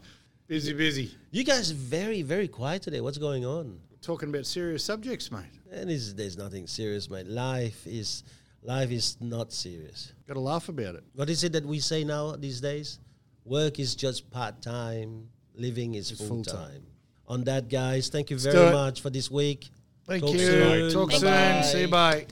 Busy, 0.48 0.72
busy. 0.72 1.14
you 1.30 1.44
guys 1.44 1.70
are 1.70 1.74
very, 1.74 2.22
very 2.22 2.48
quiet 2.48 2.80
today. 2.80 3.02
What's 3.02 3.18
going 3.18 3.44
on? 3.44 3.78
Talking 4.00 4.30
about 4.30 4.46
serious 4.46 4.82
subjects, 4.82 5.30
mate. 5.30 5.44
And 5.70 5.90
there's, 5.90 6.14
there's 6.14 6.38
nothing 6.38 6.66
serious, 6.66 7.10
mate. 7.10 7.26
Life 7.26 7.86
is 7.86 8.24
life 8.62 8.90
is 8.90 9.16
not 9.20 9.52
serious. 9.52 10.12
Got 10.26 10.34
to 10.34 10.40
laugh 10.40 10.68
about 10.68 10.94
it. 10.94 11.04
What 11.14 11.28
is 11.30 11.44
it 11.44 11.52
that 11.52 11.64
we 11.64 11.80
say 11.80 12.04
now 12.04 12.36
these 12.36 12.60
days? 12.60 12.98
Work 13.44 13.78
is 13.78 13.94
just 13.94 14.30
part 14.30 14.62
time. 14.62 15.28
Living 15.54 15.94
is 15.94 16.10
It's 16.10 16.20
full 16.20 16.42
full-time. 16.42 16.82
On 17.28 17.44
that, 17.44 17.68
guys, 17.68 18.08
thank 18.08 18.30
you 18.30 18.38
very 18.38 18.72
much 18.72 19.00
for 19.00 19.10
this 19.10 19.30
week. 19.30 19.70
Thank 20.06 20.22
Talk 20.24 20.32
you. 20.32 20.38
soon. 20.38 20.90
Talk 20.92 21.10
Thank 21.10 21.22
soon. 21.22 21.56
you. 21.56 21.62
See 21.64 21.80
you. 21.82 21.88
Bye. 21.88 22.26